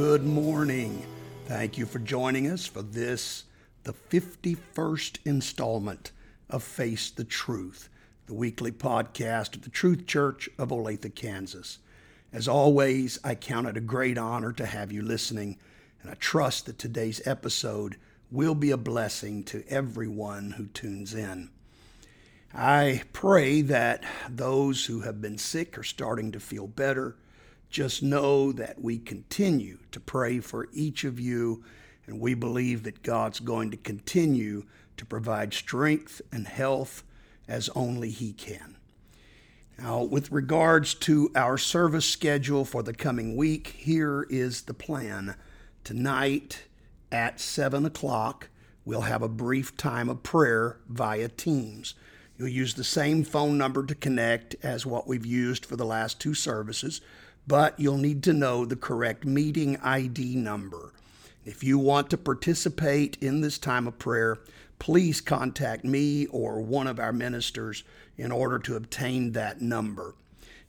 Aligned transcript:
Good 0.00 0.24
morning. 0.24 1.04
Thank 1.46 1.76
you 1.76 1.84
for 1.84 1.98
joining 1.98 2.46
us 2.48 2.64
for 2.64 2.82
this, 2.82 3.46
the 3.82 3.92
51st 3.92 5.18
installment 5.24 6.12
of 6.48 6.62
Face 6.62 7.10
the 7.10 7.24
Truth, 7.24 7.88
the 8.26 8.34
weekly 8.34 8.70
podcast 8.70 9.56
of 9.56 9.62
the 9.62 9.70
Truth 9.70 10.06
Church 10.06 10.48
of 10.56 10.68
Olathe, 10.68 11.12
Kansas. 11.16 11.78
As 12.32 12.46
always, 12.46 13.18
I 13.24 13.34
count 13.34 13.66
it 13.66 13.76
a 13.76 13.80
great 13.80 14.16
honor 14.16 14.52
to 14.52 14.66
have 14.66 14.92
you 14.92 15.02
listening, 15.02 15.58
and 16.00 16.12
I 16.12 16.14
trust 16.14 16.66
that 16.66 16.78
today's 16.78 17.20
episode 17.26 17.96
will 18.30 18.54
be 18.54 18.70
a 18.70 18.76
blessing 18.76 19.42
to 19.46 19.64
everyone 19.68 20.52
who 20.52 20.66
tunes 20.66 21.12
in. 21.12 21.50
I 22.54 23.02
pray 23.12 23.62
that 23.62 24.04
those 24.30 24.84
who 24.84 25.00
have 25.00 25.20
been 25.20 25.38
sick 25.38 25.76
are 25.76 25.82
starting 25.82 26.30
to 26.30 26.38
feel 26.38 26.68
better 26.68 27.16
just 27.70 28.02
know 28.02 28.52
that 28.52 28.80
we 28.80 28.98
continue 28.98 29.78
to 29.92 30.00
pray 30.00 30.40
for 30.40 30.68
each 30.72 31.04
of 31.04 31.20
you, 31.20 31.62
and 32.06 32.20
we 32.20 32.34
believe 32.34 32.82
that 32.84 33.02
God's 33.02 33.40
going 33.40 33.70
to 33.70 33.76
continue 33.76 34.64
to 34.96 35.04
provide 35.04 35.52
strength 35.52 36.22
and 36.32 36.46
health 36.46 37.02
as 37.46 37.68
only 37.70 38.10
He 38.10 38.32
can. 38.32 38.76
Now, 39.78 40.02
with 40.02 40.32
regards 40.32 40.94
to 40.94 41.30
our 41.36 41.56
service 41.56 42.06
schedule 42.06 42.64
for 42.64 42.82
the 42.82 42.94
coming 42.94 43.36
week, 43.36 43.68
here 43.78 44.26
is 44.28 44.62
the 44.62 44.74
plan. 44.74 45.36
Tonight 45.84 46.64
at 47.12 47.38
7 47.38 47.86
o'clock, 47.86 48.48
we'll 48.84 49.02
have 49.02 49.22
a 49.22 49.28
brief 49.28 49.76
time 49.76 50.08
of 50.08 50.22
prayer 50.24 50.78
via 50.88 51.28
Teams. 51.28 51.94
You'll 52.36 52.48
use 52.48 52.74
the 52.74 52.84
same 52.84 53.22
phone 53.24 53.56
number 53.56 53.84
to 53.84 53.94
connect 53.94 54.56
as 54.62 54.84
what 54.84 55.06
we've 55.06 55.26
used 55.26 55.64
for 55.64 55.76
the 55.76 55.86
last 55.86 56.20
two 56.20 56.34
services 56.34 57.00
but 57.48 57.80
you'll 57.80 57.96
need 57.96 58.22
to 58.22 58.34
know 58.34 58.64
the 58.64 58.76
correct 58.76 59.24
meeting 59.24 59.78
ID 59.78 60.36
number. 60.36 60.92
If 61.46 61.64
you 61.64 61.78
want 61.78 62.10
to 62.10 62.18
participate 62.18 63.16
in 63.22 63.40
this 63.40 63.58
time 63.58 63.86
of 63.88 63.98
prayer, 63.98 64.38
please 64.78 65.22
contact 65.22 65.82
me 65.82 66.26
or 66.26 66.60
one 66.60 66.86
of 66.86 67.00
our 67.00 67.12
ministers 67.12 67.84
in 68.18 68.30
order 68.30 68.58
to 68.58 68.76
obtain 68.76 69.32
that 69.32 69.62
number. 69.62 70.14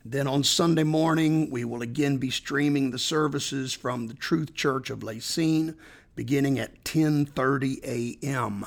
Then 0.04 0.26
on 0.26 0.42
Sunday 0.42 0.84
morning, 0.84 1.50
we 1.50 1.66
will 1.66 1.82
again 1.82 2.16
be 2.16 2.30
streaming 2.30 2.90
the 2.90 2.98
services 2.98 3.74
from 3.74 4.06
the 4.06 4.14
Truth 4.14 4.54
Church 4.54 4.88
of 4.88 5.02
Lacine 5.02 5.76
beginning 6.16 6.58
at 6.58 6.82
10:30 6.84 7.84
a.m. 7.84 8.64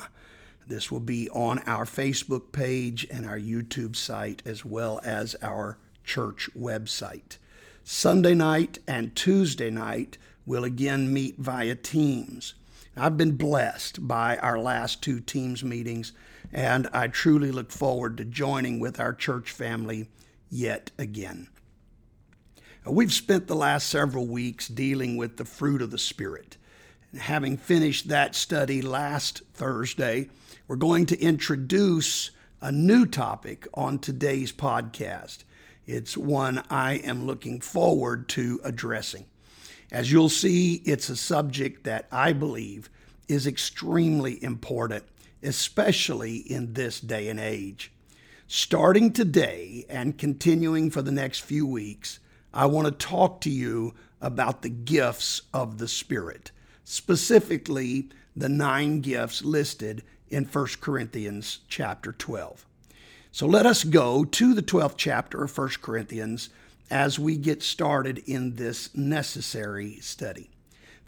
This 0.66 0.92
will 0.92 1.00
be 1.00 1.28
on 1.30 1.58
our 1.66 1.84
Facebook 1.84 2.52
page 2.52 3.06
and 3.10 3.26
our 3.26 3.38
YouTube 3.38 3.96
site 3.96 4.40
as 4.46 4.64
well 4.64 5.00
as 5.04 5.34
our 5.42 5.78
church 6.04 6.48
website. 6.56 7.38
Sunday 7.86 8.32
night 8.32 8.78
and 8.88 9.14
Tuesday 9.14 9.68
night 9.68 10.16
will 10.46 10.64
again 10.64 11.12
meet 11.12 11.36
via 11.36 11.74
Teams. 11.74 12.54
I've 12.96 13.18
been 13.18 13.36
blessed 13.36 14.08
by 14.08 14.38
our 14.38 14.58
last 14.58 15.02
two 15.02 15.20
Teams 15.20 15.62
meetings, 15.62 16.12
and 16.50 16.88
I 16.94 17.08
truly 17.08 17.52
look 17.52 17.70
forward 17.70 18.16
to 18.16 18.24
joining 18.24 18.80
with 18.80 18.98
our 18.98 19.12
church 19.12 19.50
family 19.50 20.08
yet 20.48 20.92
again. 20.98 21.48
We've 22.86 23.12
spent 23.12 23.48
the 23.48 23.54
last 23.54 23.90
several 23.90 24.26
weeks 24.26 24.66
dealing 24.66 25.18
with 25.18 25.36
the 25.36 25.44
fruit 25.44 25.82
of 25.82 25.90
the 25.90 25.98
Spirit. 25.98 26.56
Having 27.18 27.58
finished 27.58 28.08
that 28.08 28.34
study 28.34 28.80
last 28.80 29.42
Thursday, 29.52 30.30
we're 30.68 30.76
going 30.76 31.04
to 31.06 31.20
introduce 31.20 32.30
a 32.62 32.72
new 32.72 33.04
topic 33.04 33.68
on 33.74 33.98
today's 33.98 34.52
podcast. 34.52 35.44
It's 35.86 36.16
one 36.16 36.64
I 36.70 36.94
am 36.94 37.26
looking 37.26 37.60
forward 37.60 38.28
to 38.30 38.60
addressing. 38.64 39.26
As 39.92 40.10
you'll 40.10 40.30
see, 40.30 40.82
it's 40.86 41.08
a 41.10 41.16
subject 41.16 41.84
that 41.84 42.06
I 42.10 42.32
believe 42.32 42.88
is 43.28 43.46
extremely 43.46 44.42
important, 44.42 45.04
especially 45.42 46.36
in 46.36 46.72
this 46.72 47.00
day 47.00 47.28
and 47.28 47.38
age. 47.38 47.92
Starting 48.46 49.12
today 49.12 49.84
and 49.88 50.18
continuing 50.18 50.90
for 50.90 51.02
the 51.02 51.12
next 51.12 51.40
few 51.40 51.66
weeks, 51.66 52.18
I 52.52 52.66
want 52.66 52.86
to 52.86 53.06
talk 53.06 53.40
to 53.42 53.50
you 53.50 53.94
about 54.20 54.62
the 54.62 54.70
gifts 54.70 55.42
of 55.52 55.78
the 55.78 55.88
Spirit, 55.88 56.50
specifically 56.82 58.10
the 58.34 58.48
nine 58.48 59.00
gifts 59.00 59.44
listed 59.44 60.02
in 60.28 60.44
1 60.44 60.66
Corinthians 60.80 61.60
chapter 61.68 62.12
12. 62.12 62.66
So 63.34 63.48
let 63.48 63.66
us 63.66 63.82
go 63.82 64.24
to 64.24 64.54
the 64.54 64.62
12th 64.62 64.94
chapter 64.96 65.42
of 65.42 65.58
1 65.58 65.70
Corinthians 65.82 66.50
as 66.88 67.18
we 67.18 67.36
get 67.36 67.64
started 67.64 68.22
in 68.26 68.54
this 68.54 68.94
necessary 68.94 69.96
study. 69.96 70.50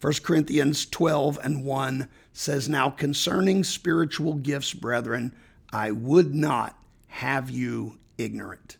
1 0.01 0.13
Corinthians 0.23 0.85
12 0.87 1.39
and 1.41 1.63
1 1.63 2.09
says, 2.33 2.67
Now 2.67 2.89
concerning 2.89 3.63
spiritual 3.63 4.33
gifts, 4.33 4.73
brethren, 4.73 5.33
I 5.71 5.91
would 5.91 6.35
not 6.35 6.77
have 7.07 7.49
you 7.49 7.97
ignorant. 8.17 8.75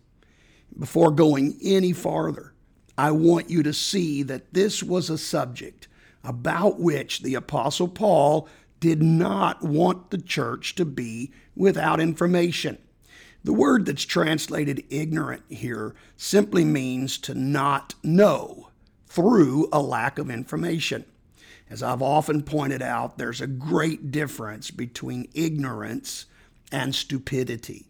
Before 0.78 1.10
going 1.10 1.58
any 1.64 1.94
farther, 1.94 2.52
I 2.98 3.12
want 3.12 3.50
you 3.50 3.64
to 3.64 3.72
see 3.72 4.24
that 4.24 4.54
this 4.54 4.84
was 4.84 5.10
a 5.10 5.18
subject 5.18 5.88
about 6.22 6.82
which 6.82 7.22
the 7.22 7.36
Apostle 7.36 7.88
Paul 7.88 8.50
did 8.82 9.02
not 9.02 9.64
want 9.64 10.10
the 10.10 10.18
church 10.18 10.76
to 10.76 10.84
be 10.84 11.32
without 11.56 12.02
information. 12.02 12.80
The 13.48 13.54
word 13.54 13.86
that's 13.86 14.04
translated 14.04 14.84
ignorant 14.90 15.44
here 15.48 15.96
simply 16.18 16.66
means 16.66 17.18
to 17.20 17.34
not 17.34 17.96
know 18.04 18.68
through 19.06 19.70
a 19.72 19.82
lack 19.82 20.20
of 20.20 20.30
information. 20.30 21.06
As 21.70 21.82
I've 21.82 22.02
often 22.02 22.44
pointed 22.44 22.82
out, 22.82 23.18
there's 23.18 23.40
a 23.40 23.48
great 23.48 24.12
difference 24.12 24.70
between 24.70 25.30
ignorance 25.34 26.26
and 26.74 26.94
stupidity. 26.94 27.86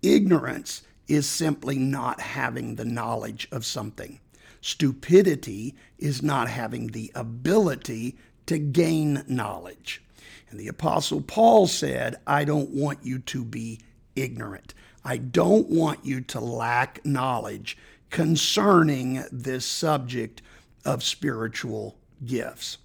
Ignorance 0.00 0.82
is 1.08 1.28
simply 1.28 1.76
not 1.76 2.20
having 2.20 2.76
the 2.76 2.84
knowledge 2.84 3.48
of 3.50 3.66
something. 3.66 4.20
Stupidity 4.60 5.74
is 5.98 6.22
not 6.22 6.48
having 6.48 6.86
the 6.86 7.10
ability 7.16 8.16
to 8.46 8.58
gain 8.58 9.24
knowledge. 9.26 10.04
And 10.50 10.60
the 10.60 10.68
Apostle 10.68 11.20
Paul 11.20 11.66
said, 11.66 12.14
I 12.28 12.44
don't 12.44 12.70
want 12.70 13.00
you 13.02 13.18
to 13.18 13.44
be 13.44 13.80
ignorant. 14.14 14.72
I 15.04 15.16
don't 15.16 15.68
want 15.68 16.04
you 16.04 16.20
to 16.20 16.40
lack 16.40 17.04
knowledge 17.04 17.78
concerning 18.10 19.24
this 19.32 19.64
subject 19.64 20.42
of 20.84 21.02
spiritual 21.02 21.96
gifts. 22.24 22.78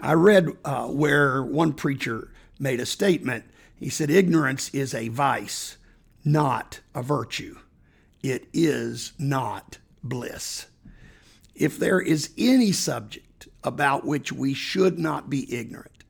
I 0.00 0.12
read 0.12 0.48
uh, 0.64 0.88
where 0.88 1.42
one 1.42 1.72
preacher 1.72 2.30
made 2.58 2.80
a 2.80 2.86
statement. 2.86 3.44
He 3.76 3.88
said, 3.88 4.10
Ignorance 4.10 4.68
is 4.74 4.94
a 4.94 5.08
vice, 5.08 5.78
not 6.24 6.80
a 6.94 7.02
virtue. 7.02 7.56
It 8.22 8.48
is 8.52 9.12
not 9.18 9.78
bliss. 10.02 10.66
If 11.54 11.78
there 11.78 12.00
is 12.00 12.30
any 12.36 12.72
subject 12.72 13.48
about 13.64 14.06
which 14.06 14.32
we 14.32 14.52
should 14.54 14.98
not 14.98 15.30
be 15.30 15.52
ignorant, 15.54 16.04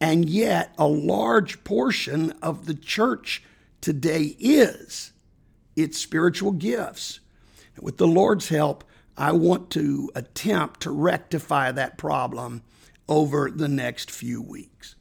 and 0.00 0.28
yet 0.28 0.74
a 0.78 0.86
large 0.86 1.62
portion 1.62 2.32
of 2.42 2.66
the 2.66 2.74
church 2.74 3.42
today 3.82 4.36
is 4.38 5.12
its 5.76 5.98
spiritual 5.98 6.52
gifts. 6.52 7.20
With 7.78 7.98
the 7.98 8.06
Lord's 8.06 8.48
help, 8.48 8.84
I 9.16 9.32
want 9.32 9.68
to 9.70 10.10
attempt 10.14 10.80
to 10.80 10.90
rectify 10.90 11.72
that 11.72 11.98
problem 11.98 12.62
over 13.08 13.50
the 13.50 13.68
next 13.68 14.10
few 14.10 14.40
weeks. 14.40 14.94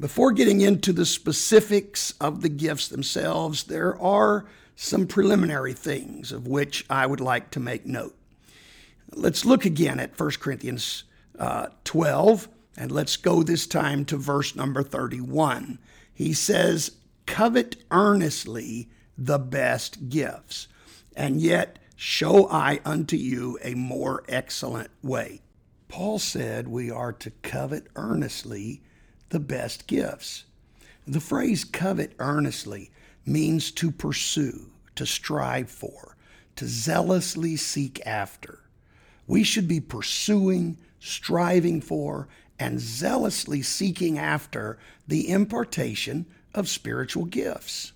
Before 0.00 0.32
getting 0.32 0.60
into 0.60 0.92
the 0.92 1.06
specifics 1.06 2.14
of 2.20 2.40
the 2.40 2.48
gifts 2.48 2.88
themselves, 2.88 3.64
there 3.64 4.00
are 4.00 4.46
some 4.74 5.06
preliminary 5.06 5.72
things 5.72 6.32
of 6.32 6.48
which 6.48 6.84
I 6.90 7.06
would 7.06 7.20
like 7.20 7.50
to 7.52 7.60
make 7.60 7.86
note. 7.86 8.16
Let's 9.12 9.44
look 9.44 9.64
again 9.64 10.00
at 10.00 10.18
1 10.18 10.30
Corinthians 10.40 11.04
uh, 11.38 11.68
12, 11.84 12.48
and 12.76 12.90
let's 12.90 13.16
go 13.16 13.44
this 13.44 13.68
time 13.68 14.04
to 14.06 14.16
verse 14.16 14.56
number 14.56 14.82
31. 14.82 15.78
He 16.12 16.32
says, 16.32 16.92
covet 17.34 17.74
earnestly 17.90 18.88
the 19.18 19.40
best 19.40 20.08
gifts, 20.08 20.68
and 21.16 21.40
yet 21.40 21.80
show 21.96 22.48
I 22.48 22.78
unto 22.84 23.16
you 23.16 23.58
a 23.60 23.74
more 23.74 24.22
excellent 24.28 24.90
way. 25.02 25.40
Paul 25.88 26.20
said 26.20 26.68
we 26.68 26.92
are 26.92 27.12
to 27.14 27.32
covet 27.42 27.88
earnestly 27.96 28.82
the 29.30 29.40
best 29.40 29.88
gifts. 29.88 30.44
The 31.08 31.18
phrase 31.18 31.64
covet 31.64 32.12
earnestly 32.20 32.92
means 33.26 33.72
to 33.72 33.90
pursue, 33.90 34.70
to 34.94 35.04
strive 35.04 35.68
for, 35.68 36.16
to 36.54 36.68
zealously 36.68 37.56
seek 37.56 38.00
after. 38.06 38.60
We 39.26 39.42
should 39.42 39.66
be 39.66 39.80
pursuing, 39.80 40.78
striving 41.00 41.80
for, 41.80 42.28
and 42.60 42.78
zealously 42.78 43.62
seeking 43.62 44.20
after 44.20 44.78
the 45.08 45.28
impartation 45.28 46.26
of 46.54 46.68
spiritual 46.68 47.24
gifts. 47.24 47.92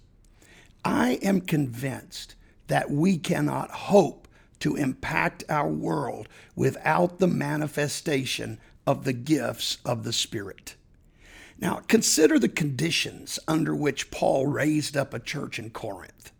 I 0.85 1.19
am 1.23 1.41
convinced 1.41 2.35
that 2.67 2.91
we 2.91 3.17
cannot 3.19 3.71
hope 3.71 4.29
to 4.61 4.77
impact 4.77 5.45
our 5.49 5.69
world 5.69 6.29
without 6.57 7.19
the 7.19 7.27
manifestation 7.29 8.59
of 8.87 9.05
the 9.05 9.13
gifts 9.13 9.79
of 9.85 10.05
the 10.05 10.13
Spirit. 10.13 10.75
Now, 11.61 11.83
consider 11.89 12.39
the 12.39 12.49
conditions 12.49 13.39
under 13.49 13.75
which 13.75 14.11
Paul 14.11 14.47
raised 14.47 14.97
up 14.97 15.13
a 15.13 15.19
church 15.19 15.59
in 15.59 15.71
Corinth. 15.71 16.33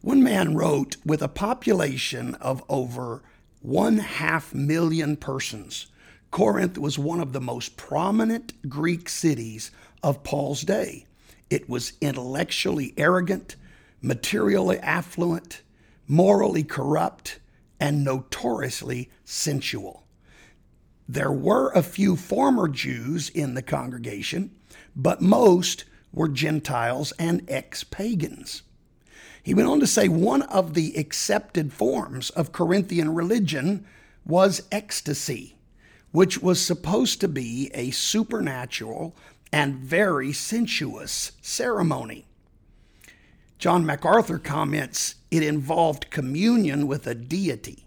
One 0.00 0.22
man 0.22 0.54
wrote, 0.54 0.96
with 1.04 1.20
a 1.20 1.28
population 1.28 2.34
of 2.36 2.64
over 2.68 3.22
one 3.60 3.98
half 3.98 4.54
million 4.54 5.16
persons, 5.16 5.86
Corinth 6.30 6.78
was 6.78 6.98
one 6.98 7.20
of 7.20 7.32
the 7.32 7.40
most 7.40 7.76
prominent 7.76 8.68
Greek 8.68 9.08
cities 9.08 9.70
of 10.02 10.22
Paul's 10.22 10.62
day. 10.62 11.04
It 11.50 11.68
was 11.68 11.94
intellectually 12.00 12.94
arrogant, 12.96 13.56
materially 14.00 14.78
affluent, 14.78 15.62
morally 16.06 16.62
corrupt, 16.62 17.40
and 17.80 18.04
notoriously 18.04 19.10
sensual. 19.24 20.06
There 21.08 21.32
were 21.32 21.72
a 21.72 21.82
few 21.82 22.14
former 22.14 22.68
Jews 22.68 23.30
in 23.30 23.54
the 23.54 23.62
congregation, 23.62 24.52
but 24.94 25.20
most 25.20 25.84
were 26.12 26.28
Gentiles 26.28 27.12
and 27.18 27.42
ex 27.48 27.82
pagans. 27.82 28.62
He 29.42 29.54
went 29.54 29.68
on 29.68 29.80
to 29.80 29.86
say 29.86 30.06
one 30.06 30.42
of 30.42 30.74
the 30.74 30.94
accepted 30.96 31.72
forms 31.72 32.30
of 32.30 32.52
Corinthian 32.52 33.14
religion 33.14 33.86
was 34.24 34.62
ecstasy, 34.70 35.56
which 36.12 36.40
was 36.40 36.64
supposed 36.64 37.20
to 37.20 37.28
be 37.28 37.70
a 37.74 37.90
supernatural 37.90 39.16
and 39.52 39.74
very 39.76 40.32
sensuous 40.32 41.32
ceremony. 41.40 42.26
John 43.58 43.84
MacArthur 43.84 44.38
comments 44.38 45.16
it 45.30 45.42
involved 45.42 46.10
communion 46.10 46.86
with 46.86 47.06
a 47.06 47.14
deity, 47.14 47.86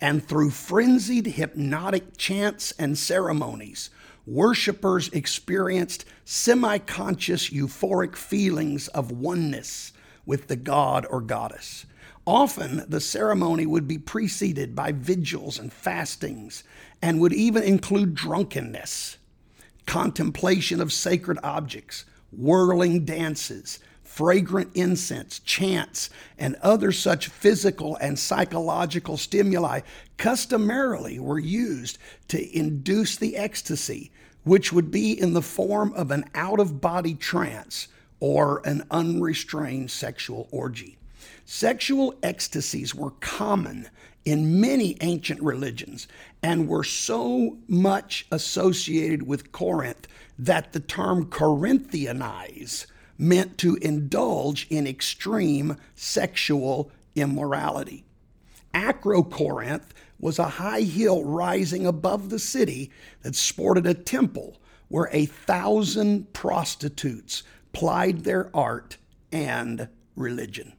and 0.00 0.26
through 0.26 0.50
frenzied 0.50 1.26
hypnotic 1.26 2.16
chants 2.16 2.72
and 2.78 2.96
ceremonies, 2.96 3.90
worshippers 4.26 5.08
experienced 5.10 6.04
semi 6.24 6.78
conscious 6.78 7.50
euphoric 7.50 8.16
feelings 8.16 8.88
of 8.88 9.10
oneness 9.10 9.92
with 10.24 10.48
the 10.48 10.56
god 10.56 11.06
or 11.10 11.20
goddess. 11.20 11.86
Often 12.26 12.84
the 12.88 13.00
ceremony 13.00 13.66
would 13.66 13.88
be 13.88 13.98
preceded 13.98 14.74
by 14.74 14.92
vigils 14.92 15.58
and 15.58 15.72
fastings 15.72 16.62
and 17.02 17.20
would 17.20 17.32
even 17.32 17.62
include 17.62 18.14
drunkenness, 18.14 19.16
contemplation 19.86 20.80
of 20.80 20.92
sacred 20.92 21.38
objects, 21.42 22.04
whirling 22.30 23.04
dances, 23.04 23.78
fragrant 24.02 24.70
incense, 24.74 25.38
chants, 25.40 26.10
and 26.36 26.56
other 26.62 26.90
such 26.90 27.28
physical 27.28 27.96
and 27.96 28.18
psychological 28.18 29.16
stimuli 29.16 29.80
customarily 30.16 31.18
were 31.20 31.38
used 31.38 31.96
to 32.28 32.56
induce 32.56 33.16
the 33.16 33.36
ecstasy, 33.36 34.10
which 34.44 34.72
would 34.72 34.90
be 34.90 35.12
in 35.12 35.32
the 35.32 35.42
form 35.42 35.92
of 35.94 36.10
an 36.10 36.24
out 36.34 36.58
of 36.58 36.80
body 36.80 37.14
trance 37.14 37.88
or 38.18 38.60
an 38.66 38.84
unrestrained 38.90 39.90
sexual 39.90 40.48
orgy. 40.50 40.98
Sexual 41.44 42.14
ecstasies 42.22 42.94
were 42.94 43.12
common 43.20 43.88
in 44.24 44.60
many 44.60 44.96
ancient 45.00 45.40
religions 45.42 46.06
and 46.42 46.68
were 46.68 46.84
so 46.84 47.58
much 47.66 48.26
associated 48.30 49.26
with 49.26 49.52
Corinth 49.52 50.06
that 50.38 50.72
the 50.72 50.80
term 50.80 51.26
Corinthianize 51.26 52.86
meant 53.18 53.58
to 53.58 53.76
indulge 53.76 54.66
in 54.70 54.86
extreme 54.86 55.76
sexual 55.94 56.90
immorality. 57.14 58.04
Acrocorinth 58.74 59.90
was 60.18 60.38
a 60.38 60.48
high 60.48 60.82
hill 60.82 61.24
rising 61.24 61.86
above 61.86 62.30
the 62.30 62.38
city 62.38 62.90
that 63.22 63.34
sported 63.34 63.86
a 63.86 63.94
temple 63.94 64.56
where 64.88 65.08
a 65.12 65.26
thousand 65.26 66.32
prostitutes 66.32 67.42
plied 67.72 68.24
their 68.24 68.50
art 68.54 68.96
and 69.32 69.88
religion. 70.16 70.72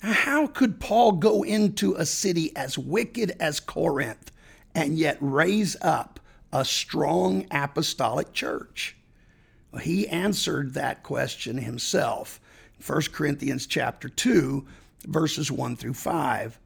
How 0.00 0.46
could 0.46 0.80
Paul 0.80 1.12
go 1.12 1.42
into 1.42 1.94
a 1.94 2.06
city 2.06 2.56
as 2.56 2.78
wicked 2.78 3.36
as 3.38 3.60
Corinth 3.60 4.32
and 4.74 4.98
yet 4.98 5.18
raise 5.20 5.76
up 5.82 6.18
a 6.52 6.64
strong 6.64 7.46
apostolic 7.50 8.32
church? 8.32 8.96
Well, 9.70 9.82
he 9.82 10.08
answered 10.08 10.72
that 10.74 11.02
question 11.02 11.58
himself. 11.58 12.40
1 12.84 13.02
Corinthians 13.12 13.66
chapter 13.66 14.08
2, 14.08 14.66
verses 15.06 15.52
1 15.52 15.76
through 15.76 15.94
5. 15.94 16.58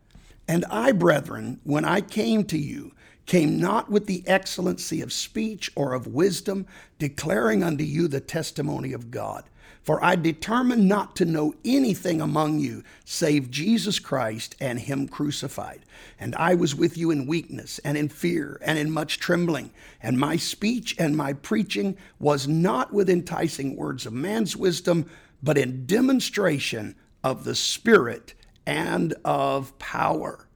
And 0.46 0.64
I, 0.70 0.92
brethren, 0.92 1.60
when 1.64 1.84
I 1.84 2.02
came 2.02 2.44
to 2.44 2.58
you, 2.58 2.92
came 3.26 3.58
not 3.58 3.90
with 3.90 4.06
the 4.06 4.22
excellency 4.28 5.00
of 5.00 5.12
speech 5.12 5.72
or 5.74 5.94
of 5.94 6.06
wisdom, 6.06 6.66
declaring 6.98 7.64
unto 7.64 7.82
you 7.82 8.06
the 8.06 8.20
testimony 8.20 8.92
of 8.92 9.10
God. 9.10 9.44
For 9.84 10.02
I 10.02 10.16
determined 10.16 10.88
not 10.88 11.14
to 11.16 11.26
know 11.26 11.54
anything 11.62 12.22
among 12.22 12.58
you 12.58 12.82
save 13.04 13.50
Jesus 13.50 13.98
Christ 13.98 14.56
and 14.58 14.80
Him 14.80 15.06
crucified. 15.06 15.80
And 16.18 16.34
I 16.36 16.54
was 16.54 16.74
with 16.74 16.96
you 16.96 17.10
in 17.10 17.26
weakness 17.26 17.78
and 17.80 17.98
in 17.98 18.08
fear 18.08 18.58
and 18.62 18.78
in 18.78 18.90
much 18.90 19.20
trembling. 19.20 19.70
And 20.02 20.18
my 20.18 20.36
speech 20.36 20.96
and 20.98 21.14
my 21.14 21.34
preaching 21.34 21.98
was 22.18 22.48
not 22.48 22.94
with 22.94 23.10
enticing 23.10 23.76
words 23.76 24.06
of 24.06 24.14
man's 24.14 24.56
wisdom, 24.56 25.08
but 25.42 25.58
in 25.58 25.84
demonstration 25.84 26.96
of 27.22 27.44
the 27.44 27.54
Spirit 27.54 28.32
and 28.66 29.14
of 29.22 29.78
power 29.78 30.48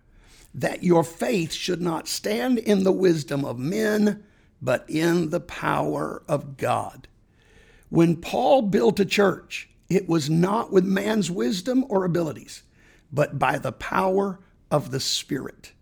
that 0.55 0.83
your 0.83 1.05
faith 1.05 1.53
should 1.53 1.83
not 1.83 2.09
stand 2.09 2.59
in 2.59 2.83
the 2.83 2.93
wisdom 2.93 3.45
of 3.45 3.59
men, 3.59 4.25
but 4.63 4.89
in 4.89 5.29
the 5.29 5.41
power 5.41 6.23
of 6.27 6.57
God. 6.57 7.07
When 7.91 8.17
Paul 8.17 8.63
built 8.63 9.01
a 9.01 9.05
church, 9.05 9.69
it 9.89 10.09
was 10.09 10.29
not 10.29 10.71
with 10.71 10.85
man's 10.85 11.31
wisdom 11.31 11.85
or 11.89 12.05
abilities, 12.05 12.63
but 13.13 13.39
by 13.39 13.59
the 13.59 13.73
power 13.73 14.41
of 14.71 14.91
the 14.91 15.01
Spirit. 15.01 15.73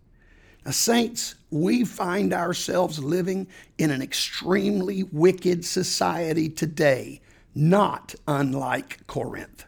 Now, 0.65 0.71
saints, 0.71 1.35
we 1.49 1.83
find 1.83 2.33
ourselves 2.33 2.99
living 2.99 3.47
in 3.77 3.91
an 3.91 4.01
extremely 4.01 5.03
wicked 5.03 5.65
society 5.65 6.49
today, 6.49 7.21
not 7.53 8.15
unlike 8.27 9.05
Corinth. 9.07 9.65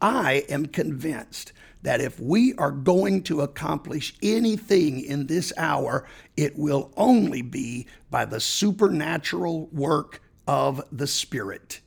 I 0.00 0.44
am 0.48 0.66
convinced 0.66 1.52
that 1.82 2.00
if 2.00 2.20
we 2.20 2.54
are 2.54 2.70
going 2.70 3.22
to 3.24 3.40
accomplish 3.40 4.14
anything 4.22 5.00
in 5.00 5.26
this 5.26 5.52
hour, 5.56 6.06
it 6.36 6.56
will 6.56 6.92
only 6.96 7.42
be 7.42 7.86
by 8.10 8.24
the 8.24 8.40
supernatural 8.40 9.66
work 9.72 10.21
of 10.46 10.82
the 10.90 11.06
Spirit. 11.06 11.80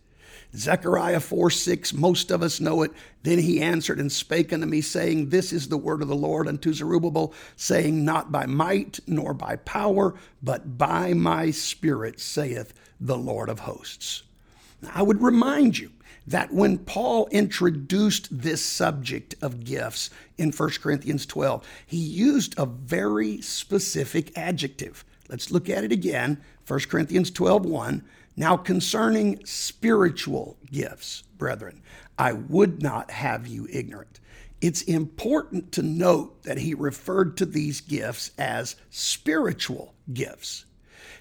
Zechariah 0.55 1.19
4 1.19 1.49
6, 1.49 1.93
most 1.93 2.31
of 2.31 2.41
us 2.41 2.59
know 2.59 2.81
it. 2.83 2.91
Then 3.23 3.39
he 3.39 3.61
answered 3.61 3.99
and 3.99 4.11
spake 4.11 4.53
unto 4.53 4.65
me, 4.65 4.81
saying, 4.81 5.29
This 5.29 5.51
is 5.51 5.67
the 5.67 5.77
word 5.77 6.01
of 6.01 6.07
the 6.07 6.15
Lord 6.15 6.47
unto 6.47 6.73
Zerubbabel, 6.73 7.33
saying, 7.55 8.05
Not 8.05 8.31
by 8.31 8.45
might 8.45 8.99
nor 9.05 9.33
by 9.33 9.57
power, 9.57 10.15
but 10.41 10.77
by 10.77 11.13
my 11.13 11.51
spirit, 11.51 12.19
saith 12.19 12.73
the 12.99 13.17
Lord 13.17 13.49
of 13.49 13.59
hosts. 13.59 14.23
I 14.93 15.01
would 15.01 15.21
remind 15.21 15.77
you 15.77 15.91
that 16.27 16.53
when 16.53 16.79
Paul 16.79 17.27
introduced 17.31 18.27
this 18.31 18.63
subject 18.63 19.35
of 19.41 19.63
gifts 19.63 20.09
in 20.37 20.51
1 20.51 20.69
Corinthians 20.81 21.25
12, 21.25 21.67
he 21.85 21.97
used 21.97 22.57
a 22.57 22.65
very 22.65 23.41
specific 23.41 24.35
adjective. 24.37 25.05
Let's 25.29 25.51
look 25.51 25.69
at 25.69 25.83
it 25.83 25.91
again. 25.91 26.41
1 26.67 26.79
Corinthians 26.81 27.29
12 27.31 27.65
1. 27.65 28.03
Now, 28.37 28.57
concerning 28.57 29.45
spiritual 29.45 30.57
gifts, 30.71 31.23
brethren, 31.37 31.81
I 32.17 32.33
would 32.33 32.81
not 32.81 33.11
have 33.11 33.47
you 33.47 33.67
ignorant. 33.71 34.19
It's 34.61 34.81
important 34.83 35.71
to 35.73 35.81
note 35.81 36.43
that 36.43 36.57
he 36.57 36.73
referred 36.73 37.37
to 37.37 37.45
these 37.45 37.81
gifts 37.81 38.31
as 38.37 38.75
spiritual 38.89 39.93
gifts. 40.13 40.65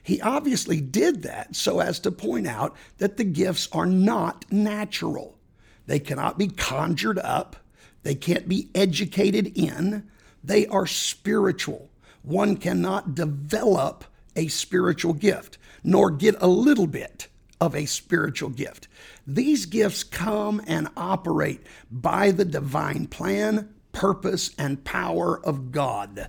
He 0.02 0.20
obviously 0.20 0.80
did 0.80 1.22
that 1.22 1.56
so 1.56 1.80
as 1.80 1.98
to 2.00 2.10
point 2.10 2.46
out 2.46 2.76
that 2.98 3.16
the 3.16 3.24
gifts 3.24 3.68
are 3.72 3.86
not 3.86 4.44
natural. 4.52 5.38
They 5.86 5.98
cannot 5.98 6.38
be 6.38 6.48
conjured 6.48 7.18
up, 7.18 7.56
they 8.02 8.14
can't 8.14 8.48
be 8.48 8.70
educated 8.74 9.56
in, 9.56 10.08
they 10.42 10.66
are 10.66 10.86
spiritual. 10.86 11.90
One 12.22 12.56
cannot 12.56 13.14
develop 13.14 14.04
a 14.36 14.48
spiritual 14.48 15.12
gift, 15.12 15.58
nor 15.82 16.10
get 16.10 16.34
a 16.40 16.48
little 16.48 16.86
bit 16.86 17.28
of 17.60 17.74
a 17.74 17.86
spiritual 17.86 18.50
gift. 18.50 18.88
These 19.26 19.66
gifts 19.66 20.04
come 20.04 20.60
and 20.66 20.88
operate 20.96 21.66
by 21.90 22.30
the 22.30 22.44
divine 22.44 23.06
plan, 23.06 23.74
purpose, 23.92 24.50
and 24.58 24.84
power 24.84 25.44
of 25.44 25.72
God. 25.72 26.28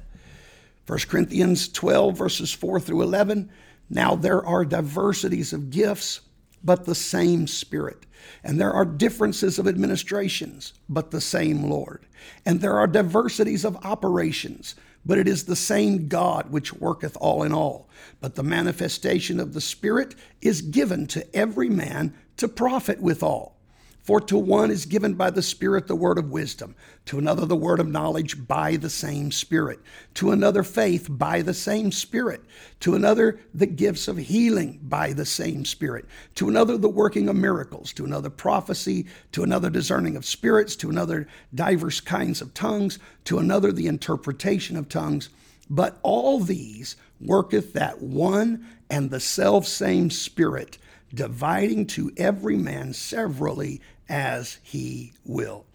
1 0.87 0.99
Corinthians 1.09 1.67
12, 1.67 2.17
verses 2.17 2.51
4 2.53 2.79
through 2.79 3.01
11. 3.01 3.49
Now 3.89 4.15
there 4.15 4.45
are 4.45 4.65
diversities 4.65 5.51
of 5.51 5.71
gifts, 5.71 6.21
but 6.63 6.85
the 6.85 6.95
same 6.95 7.47
Spirit. 7.47 8.05
And 8.43 8.59
there 8.59 8.73
are 8.73 8.85
differences 8.85 9.59
of 9.59 9.67
administrations, 9.67 10.73
but 10.89 11.11
the 11.11 11.21
same 11.21 11.69
Lord. 11.69 12.05
And 12.45 12.61
there 12.61 12.77
are 12.77 12.87
diversities 12.87 13.65
of 13.65 13.83
operations, 13.85 14.75
but 15.05 15.17
it 15.17 15.27
is 15.27 15.43
the 15.43 15.55
same 15.55 16.07
God 16.07 16.51
which 16.51 16.73
worketh 16.73 17.15
all 17.19 17.43
in 17.43 17.53
all. 17.53 17.89
But 18.19 18.35
the 18.35 18.43
manifestation 18.43 19.39
of 19.39 19.53
the 19.53 19.61
Spirit 19.61 20.15
is 20.41 20.61
given 20.61 21.07
to 21.07 21.35
every 21.35 21.69
man 21.69 22.13
to 22.37 22.47
profit 22.47 23.01
withal. 23.01 23.54
For 24.05 24.21
to 24.21 24.37
one 24.37 24.69
is 24.69 24.85
given 24.85 25.15
by 25.15 25.31
the 25.31 25.41
Spirit 25.41 25.87
the 25.87 25.95
word 25.95 26.19
of 26.19 26.29
wisdom, 26.29 26.75
to 27.05 27.17
another 27.17 27.47
the 27.47 27.55
word 27.55 27.79
of 27.79 27.87
knowledge 27.87 28.47
by 28.47 28.75
the 28.75 28.89
same 28.89 29.31
Spirit, 29.31 29.79
to 30.13 30.29
another 30.29 30.61
faith 30.61 31.07
by 31.09 31.41
the 31.41 31.55
same 31.55 31.91
Spirit, 31.91 32.43
to 32.81 32.93
another 32.93 33.39
the 33.51 33.65
gifts 33.65 34.07
of 34.07 34.17
healing 34.17 34.79
by 34.83 35.11
the 35.11 35.25
same 35.25 35.65
Spirit, 35.65 36.05
to 36.35 36.47
another 36.47 36.77
the 36.77 36.87
working 36.87 37.27
of 37.27 37.35
miracles, 37.35 37.91
to 37.93 38.05
another 38.05 38.29
prophecy, 38.29 39.07
to 39.31 39.41
another 39.41 39.71
discerning 39.71 40.15
of 40.15 40.23
spirits, 40.23 40.75
to 40.75 40.91
another 40.91 41.27
divers 41.55 41.99
kinds 41.99 42.41
of 42.41 42.53
tongues, 42.53 42.99
to 43.23 43.39
another 43.39 43.71
the 43.71 43.87
interpretation 43.87 44.77
of 44.77 44.87
tongues. 44.87 45.29
But 45.67 45.97
all 46.03 46.39
these 46.39 46.95
worketh 47.19 47.73
that 47.73 48.03
one 48.03 48.67
and 48.87 49.09
the 49.09 49.19
self 49.19 49.65
same 49.65 50.11
Spirit 50.11 50.77
dividing 51.13 51.87
to 51.87 52.11
every 52.17 52.57
man 52.57 52.93
severally 52.93 53.81
as 54.09 54.59
he 54.63 55.13
will. 55.25 55.65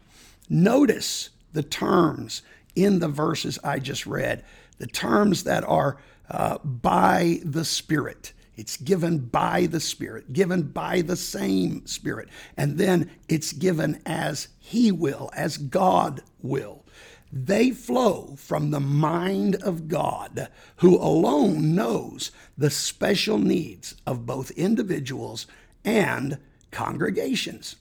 Notice 0.48 1.30
the 1.52 1.62
terms 1.62 2.42
in 2.74 2.98
the 2.98 3.08
verses 3.08 3.58
I 3.64 3.78
just 3.78 4.06
read, 4.06 4.44
the 4.78 4.86
terms 4.86 5.44
that 5.44 5.64
are 5.64 5.98
uh, 6.30 6.58
by 6.58 7.40
the 7.44 7.64
Spirit. 7.64 8.32
It's 8.56 8.76
given 8.76 9.18
by 9.18 9.66
the 9.66 9.80
Spirit, 9.80 10.32
given 10.32 10.62
by 10.62 11.02
the 11.02 11.16
same 11.16 11.86
Spirit. 11.86 12.28
And 12.56 12.78
then 12.78 13.10
it's 13.28 13.52
given 13.52 14.00
as 14.04 14.48
He 14.58 14.92
will, 14.92 15.30
as 15.34 15.56
God 15.56 16.22
will. 16.42 16.84
They 17.32 17.70
flow 17.70 18.34
from 18.36 18.70
the 18.70 18.80
mind 18.80 19.54
of 19.56 19.88
God, 19.88 20.48
who 20.76 20.96
alone 20.98 21.74
knows 21.74 22.32
the 22.58 22.70
special 22.70 23.38
needs 23.38 23.94
of 24.06 24.26
both 24.26 24.50
individuals 24.52 25.46
and 25.84 26.38
congregations. 26.70 27.76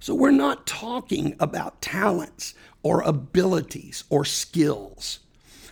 So 0.00 0.14
we're 0.14 0.30
not 0.30 0.66
talking 0.66 1.36
about 1.38 1.82
talents 1.82 2.54
or 2.82 3.02
abilities 3.02 4.04
or 4.08 4.24
skills. 4.24 5.20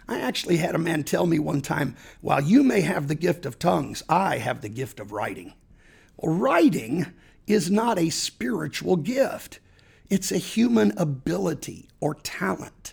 I 0.06 0.20
actually 0.20 0.58
had 0.58 0.74
a 0.74 0.78
man 0.78 1.02
tell 1.02 1.26
me 1.26 1.38
one 1.38 1.62
time, 1.62 1.96
while 2.20 2.42
you 2.42 2.62
may 2.62 2.82
have 2.82 3.08
the 3.08 3.14
gift 3.14 3.46
of 3.46 3.58
tongues, 3.58 4.02
I 4.06 4.36
have 4.36 4.60
the 4.60 4.68
gift 4.68 5.00
of 5.00 5.12
writing. 5.12 5.54
Well, 6.18 6.34
writing 6.34 7.06
is 7.46 7.70
not 7.70 7.98
a 7.98 8.10
spiritual 8.10 8.96
gift. 8.96 9.60
It's 10.10 10.30
a 10.30 10.36
human 10.36 10.92
ability 10.98 11.88
or 11.98 12.14
talent. 12.14 12.92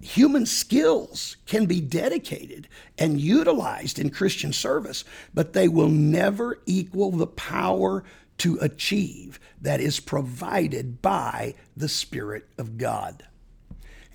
Human 0.00 0.46
skills 0.46 1.38
can 1.46 1.66
be 1.66 1.80
dedicated 1.80 2.68
and 2.98 3.20
utilized 3.20 3.98
in 3.98 4.10
Christian 4.10 4.52
service, 4.52 5.04
but 5.34 5.54
they 5.54 5.66
will 5.66 5.88
never 5.88 6.60
equal 6.66 7.10
the 7.10 7.26
power 7.26 8.04
to 8.38 8.58
achieve 8.60 9.40
that 9.60 9.80
is 9.80 10.00
provided 10.00 11.00
by 11.02 11.54
the 11.76 11.88
Spirit 11.88 12.48
of 12.58 12.78
God. 12.78 13.26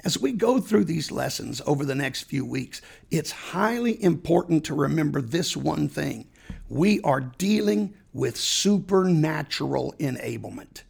As 0.03 0.19
we 0.19 0.31
go 0.31 0.59
through 0.59 0.85
these 0.85 1.11
lessons 1.11 1.61
over 1.65 1.85
the 1.85 1.95
next 1.95 2.23
few 2.23 2.43
weeks, 2.43 2.81
it's 3.11 3.31
highly 3.31 4.01
important 4.03 4.63
to 4.65 4.73
remember 4.73 5.21
this 5.21 5.55
one 5.55 5.87
thing. 5.87 6.27
We 6.69 7.01
are 7.01 7.21
dealing 7.21 7.93
with 8.13 8.35
supernatural 8.37 9.93
enablement. 9.99 10.81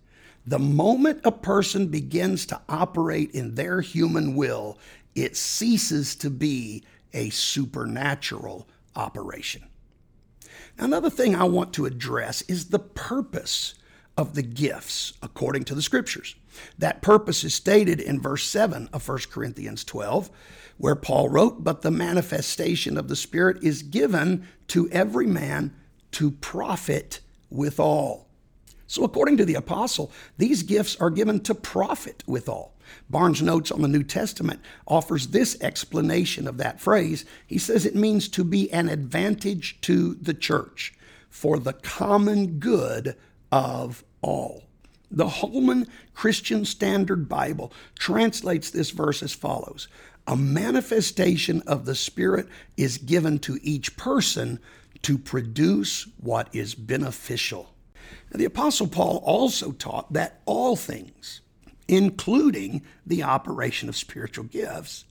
The 0.45 0.59
moment 0.59 1.21
a 1.23 1.31
person 1.31 1.87
begins 1.87 2.45
to 2.47 2.61
operate 2.69 3.31
in 3.31 3.55
their 3.55 3.81
human 3.81 4.35
will, 4.35 4.79
it 5.13 5.35
ceases 5.35 6.15
to 6.17 6.29
be 6.29 6.83
a 7.13 7.29
supernatural 7.29 8.67
operation. 8.95 9.63
Another 10.81 11.11
thing 11.11 11.35
I 11.35 11.43
want 11.43 11.73
to 11.73 11.85
address 11.85 12.41
is 12.43 12.69
the 12.69 12.79
purpose 12.79 13.75
of 14.17 14.33
the 14.33 14.41
gifts 14.41 15.13
according 15.21 15.63
to 15.65 15.75
the 15.75 15.81
scriptures. 15.81 16.35
That 16.79 17.03
purpose 17.03 17.43
is 17.43 17.53
stated 17.53 17.99
in 17.99 18.19
verse 18.19 18.47
7 18.47 18.89
of 18.91 19.07
1 19.07 19.19
Corinthians 19.31 19.83
12, 19.83 20.31
where 20.77 20.95
Paul 20.95 21.29
wrote, 21.29 21.63
But 21.63 21.83
the 21.83 21.91
manifestation 21.91 22.97
of 22.97 23.09
the 23.09 23.15
Spirit 23.15 23.63
is 23.63 23.83
given 23.83 24.47
to 24.69 24.89
every 24.89 25.27
man 25.27 25.75
to 26.13 26.31
profit 26.31 27.19
withal. 27.51 28.27
So, 28.87 29.03
according 29.03 29.37
to 29.37 29.45
the 29.45 29.55
apostle, 29.55 30.11
these 30.39 30.63
gifts 30.63 30.95
are 30.95 31.11
given 31.11 31.41
to 31.41 31.53
profit 31.53 32.23
withal. 32.25 32.70
Barnes' 33.09 33.41
Notes 33.41 33.71
on 33.71 33.81
the 33.81 33.87
New 33.87 34.03
Testament 34.03 34.61
offers 34.87 35.27
this 35.27 35.59
explanation 35.61 36.47
of 36.47 36.57
that 36.57 36.79
phrase. 36.79 37.25
He 37.47 37.57
says 37.57 37.85
it 37.85 37.95
means 37.95 38.27
to 38.29 38.43
be 38.43 38.71
an 38.71 38.89
advantage 38.89 39.79
to 39.81 40.15
the 40.15 40.33
church 40.33 40.93
for 41.29 41.59
the 41.59 41.73
common 41.73 42.59
good 42.59 43.15
of 43.51 44.03
all. 44.21 44.63
The 45.09 45.27
Holman 45.27 45.87
Christian 46.13 46.63
Standard 46.63 47.27
Bible 47.27 47.73
translates 47.99 48.69
this 48.69 48.91
verse 48.91 49.21
as 49.21 49.33
follows 49.33 49.87
A 50.27 50.37
manifestation 50.37 51.61
of 51.67 51.85
the 51.85 51.95
Spirit 51.95 52.47
is 52.77 52.97
given 52.97 53.39
to 53.39 53.59
each 53.61 53.97
person 53.97 54.59
to 55.01 55.17
produce 55.17 56.07
what 56.17 56.47
is 56.53 56.75
beneficial. 56.75 57.73
Now, 58.31 58.37
the 58.37 58.45
Apostle 58.45 58.87
Paul 58.87 59.21
also 59.25 59.71
taught 59.71 60.13
that 60.13 60.41
all 60.45 60.75
things, 60.75 61.40
including 61.91 62.81
the 63.05 63.21
operation 63.21 63.89
of 63.89 63.97
spiritual 63.97 64.45
gifts, 64.45 65.03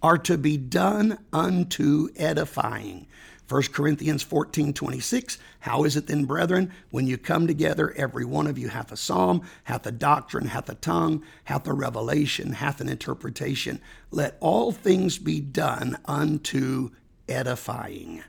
are 0.00 0.16
to 0.16 0.38
be 0.38 0.56
done 0.56 1.18
unto 1.32 2.08
edifying. 2.16 3.06
1 3.48 3.62
Corinthians 3.72 4.22
14, 4.22 4.72
26, 4.72 5.38
How 5.58 5.82
is 5.82 5.96
it 5.96 6.06
then, 6.06 6.24
brethren, 6.24 6.72
when 6.90 7.08
you 7.08 7.18
come 7.18 7.48
together, 7.48 7.92
every 7.96 8.24
one 8.24 8.46
of 8.46 8.56
you 8.56 8.68
hath 8.68 8.92
a 8.92 8.96
psalm, 8.96 9.42
hath 9.64 9.84
a 9.84 9.90
doctrine, 9.90 10.46
hath 10.46 10.68
a 10.70 10.76
tongue, 10.76 11.24
hath 11.44 11.66
a 11.66 11.72
revelation, 11.72 12.52
hath 12.52 12.80
an 12.80 12.88
interpretation. 12.88 13.80
Let 14.12 14.36
all 14.38 14.70
things 14.70 15.18
be 15.18 15.40
done 15.40 15.98
unto 16.04 16.90
edifying. 17.28 18.22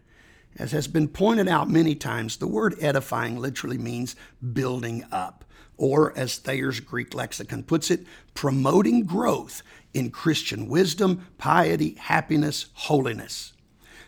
As 0.58 0.72
has 0.74 0.88
been 0.88 1.08
pointed 1.08 1.48
out 1.48 1.70
many 1.70 1.96
times, 1.96 2.38
the 2.38 2.48
word 2.48 2.75
edifying 2.79 3.39
literally 3.39 3.77
means 3.77 4.15
building 4.53 5.05
up, 5.12 5.46
or 5.77 6.15
as 6.17 6.38
Thayer's 6.38 6.79
Greek 6.79 7.13
lexicon 7.13 7.63
puts 7.63 7.89
it, 7.89 8.05
promoting 8.34 9.05
growth 9.05 9.63
in 9.93 10.12
Christian 10.12 10.67
wisdom, 10.67 11.27
piety, 11.38 11.96
happiness, 11.96 12.67
holiness. 12.74 13.53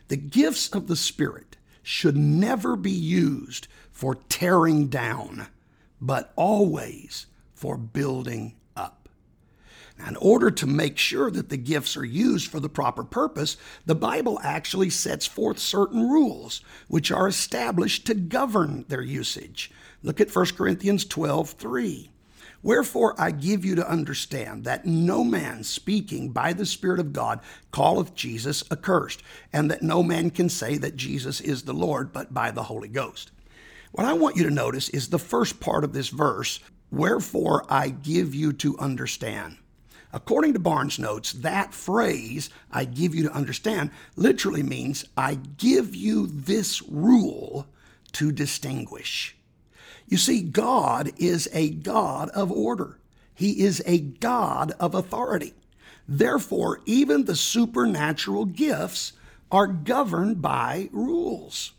The 0.09 0.17
gifts 0.17 0.69
of 0.69 0.87
the 0.87 0.95
Spirit 0.95 1.57
should 1.81 2.17
never 2.17 2.75
be 2.75 2.91
used 2.91 3.67
for 3.91 4.15
tearing 4.15 4.87
down, 4.87 5.47
but 5.99 6.33
always 6.35 7.25
for 7.53 7.77
building 7.77 8.55
in 10.07 10.15
order 10.17 10.51
to 10.51 10.67
make 10.67 10.97
sure 10.97 11.31
that 11.31 11.49
the 11.49 11.57
gifts 11.57 11.95
are 11.95 12.05
used 12.05 12.49
for 12.49 12.59
the 12.59 12.69
proper 12.69 13.03
purpose, 13.03 13.57
the 13.85 13.95
Bible 13.95 14.39
actually 14.43 14.89
sets 14.89 15.25
forth 15.25 15.59
certain 15.59 16.09
rules 16.09 16.61
which 16.87 17.11
are 17.11 17.27
established 17.27 18.05
to 18.07 18.13
govern 18.13 18.85
their 18.87 19.01
usage. 19.01 19.71
Look 20.01 20.19
at 20.19 20.35
1 20.35 20.45
Corinthians 20.57 21.05
12 21.05 21.51
3. 21.51 22.09
Wherefore 22.61 23.13
I 23.17 23.31
give 23.31 23.65
you 23.65 23.75
to 23.75 23.89
understand 23.89 24.63
that 24.63 24.85
no 24.85 25.23
man 25.23 25.63
speaking 25.63 26.29
by 26.29 26.53
the 26.53 26.65
Spirit 26.65 26.99
of 26.99 27.11
God 27.11 27.41
calleth 27.73 28.15
Jesus 28.15 28.63
accursed, 28.71 29.21
and 29.51 29.69
that 29.69 29.81
no 29.81 30.01
man 30.01 30.29
can 30.29 30.47
say 30.47 30.77
that 30.77 30.95
Jesus 30.95 31.41
is 31.41 31.63
the 31.63 31.73
Lord 31.73 32.13
but 32.13 32.33
by 32.33 32.51
the 32.51 32.63
Holy 32.63 32.87
Ghost. 32.87 33.31
What 33.91 34.07
I 34.07 34.13
want 34.13 34.37
you 34.37 34.43
to 34.43 34.49
notice 34.49 34.89
is 34.89 35.09
the 35.09 35.19
first 35.19 35.59
part 35.59 35.83
of 35.83 35.93
this 35.93 36.07
verse, 36.07 36.61
wherefore 36.89 37.65
I 37.69 37.89
give 37.89 38.33
you 38.33 38.53
to 38.53 38.77
understand. 38.79 39.57
According 40.13 40.53
to 40.53 40.59
Barnes' 40.59 40.99
notes, 40.99 41.33
that 41.33 41.73
phrase, 41.73 42.51
I 42.71 42.85
give 42.85 43.15
you 43.15 43.23
to 43.23 43.33
understand, 43.33 43.89
literally 44.15 44.61
means 44.61 45.05
I 45.17 45.35
give 45.35 45.95
you 45.95 46.27
this 46.27 46.83
rule 46.83 47.65
to 48.13 48.31
distinguish. 48.31 49.35
You 50.07 50.17
see, 50.17 50.43
God 50.43 51.11
is 51.17 51.49
a 51.51 51.71
God 51.71 52.29
of 52.29 52.51
order, 52.51 52.99
He 53.33 53.61
is 53.61 53.81
a 53.87 53.97
God 53.99 54.73
of 54.79 54.93
authority. 54.93 55.55
Therefore, 56.07 56.81
even 56.85 57.25
the 57.25 57.35
supernatural 57.35 58.45
gifts 58.45 59.13
are 59.51 59.67
governed 59.67 60.41
by 60.41 60.89
rules. 60.91 61.71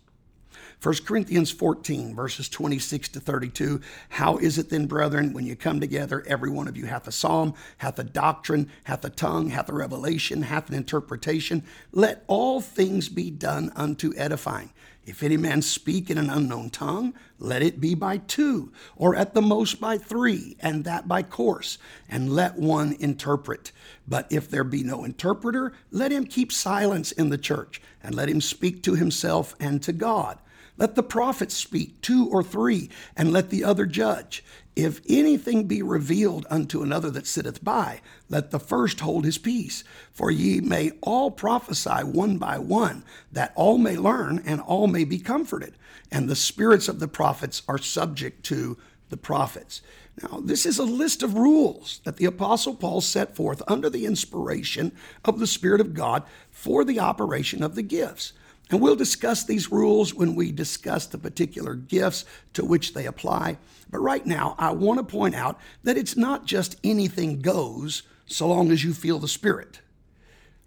1 0.85 0.97
Corinthians 1.07 1.51
14, 1.51 2.15
verses 2.15 2.47
26 2.47 3.09
to 3.09 3.21
32. 3.21 3.81
How 4.11 4.37
is 4.37 4.59
it 4.59 4.69
then, 4.69 4.85
brethren, 4.85 5.33
when 5.33 5.47
you 5.47 5.57
come 5.57 5.81
together, 5.81 6.23
every 6.27 6.51
one 6.51 6.69
of 6.69 6.77
you 6.77 6.85
hath 6.85 7.09
a 7.09 7.13
psalm, 7.13 7.55
hath 7.79 7.99
a 7.99 8.05
doctrine, 8.05 8.71
hath 8.85 9.03
a 9.03 9.09
tongue, 9.09 9.49
hath 9.49 9.71
a 9.71 9.73
revelation, 9.73 10.43
hath 10.43 10.69
an 10.69 10.75
interpretation? 10.75 11.63
Let 11.93 12.23
all 12.27 12.61
things 12.61 13.09
be 13.09 13.31
done 13.31 13.73
unto 13.75 14.13
edifying. 14.15 14.75
If 15.07 15.23
any 15.23 15.39
man 15.39 15.63
speak 15.63 16.11
in 16.11 16.19
an 16.19 16.29
unknown 16.29 16.69
tongue, 16.69 17.15
let 17.39 17.63
it 17.63 17.81
be 17.81 17.95
by 17.95 18.19
two, 18.19 18.71
or 18.95 19.17
at 19.17 19.33
the 19.33 19.41
most 19.41 19.81
by 19.81 19.97
three, 19.97 20.59
and 20.61 20.85
that 20.85 21.09
by 21.09 21.23
course, 21.23 21.79
and 22.11 22.31
let 22.31 22.57
one 22.59 22.95
interpret. 23.01 23.73
But 24.07 24.31
if 24.31 24.51
there 24.51 24.65
be 24.65 24.83
no 24.83 25.05
interpreter, 25.05 25.73
let 25.91 26.13
him 26.13 26.27
keep 26.27 26.53
silence 26.53 27.11
in 27.11 27.31
the 27.31 27.39
church, 27.39 27.81
and 28.03 28.15
let 28.15 28.29
him 28.29 28.43
speak 28.43 28.83
to 28.83 28.97
himself 28.97 29.55
and 29.59 29.83
to 29.83 29.93
God. 29.93 30.39
Let 30.77 30.97
the 30.97 31.03
prophets 31.03 31.55
speak, 31.55 32.01
two 32.01 32.29
or 32.29 32.43
three, 32.43 32.91
and 33.17 33.33
let 33.33 33.51
the 33.51 33.63
other 33.63 33.87
judge. 33.87 34.45
If 34.75 35.01
anything 35.09 35.65
be 35.69 35.83
revealed 35.83 36.47
unto 36.51 36.83
another 36.83 37.11
that 37.11 37.29
sitteth 37.29 37.63
by, 37.63 38.01
let 38.29 38.51
the 38.51 38.59
first 38.59 38.99
hold 39.01 39.25
his 39.25 39.39
peace. 39.39 39.85
For 40.13 40.33
ye 40.33 40.61
may 40.61 40.91
all 41.01 41.31
prophesy 41.31 42.03
one 42.03 42.39
by 42.39 42.59
one, 42.59 43.05
that 43.31 43.53
all 43.55 43.79
may 43.79 43.97
learn 43.97 44.43
and 44.45 44.61
all 44.61 44.89
may 44.89 45.05
be 45.05 45.19
comforted. 45.19 45.75
And 46.11 46.29
the 46.29 46.35
spirits 46.35 46.89
of 46.89 46.99
the 46.99 47.09
prophets 47.09 47.63
are 47.69 47.79
subject 47.79 48.45
to 48.47 48.77
the 49.11 49.17
prophets. 49.17 49.81
Now, 50.23 50.41
this 50.43 50.67
is 50.67 50.79
a 50.79 50.85
list 50.85 51.23
of 51.23 51.35
rules 51.35 52.01
that 52.05 52.17
the 52.17 52.25
Apostle 52.25 52.75
Paul 52.75 53.01
set 53.01 53.37
forth 53.37 53.63
under 53.69 53.89
the 53.89 54.07
inspiration 54.07 54.93
of 55.25 55.39
the 55.39 55.47
Spirit 55.47 55.81
of 55.81 55.95
God 55.95 56.25
for 56.51 56.85
the 56.85 56.99
operation 56.99 57.63
of 57.63 57.77
the 57.77 57.83
gifts. 57.83 58.33
And 58.71 58.81
we'll 58.81 58.97
discuss 58.97 59.45
these 59.45 59.71
rules 59.71 60.15
when 60.15 60.35
we 60.35 60.51
discuss 60.51 61.07
the 61.07 61.19
particular 61.19 61.75
gifts 61.75 62.25
to 62.55 62.65
which 62.65 62.95
they 62.95 63.07
apply. 63.07 63.59
But 63.91 63.99
right 63.99 64.25
now, 64.25 64.55
I 64.59 64.73
want 64.73 64.99
to 64.99 65.05
point 65.05 65.35
out 65.35 65.61
that 65.83 65.99
it's 65.99 66.17
not 66.17 66.47
just 66.47 66.77
anything 66.83 67.41
goes 67.43 68.03
so 68.27 68.49
long 68.49 68.71
as 68.71 68.83
you 68.83 68.95
feel 68.95 69.19
the 69.19 69.29
Spirit. 69.29 69.81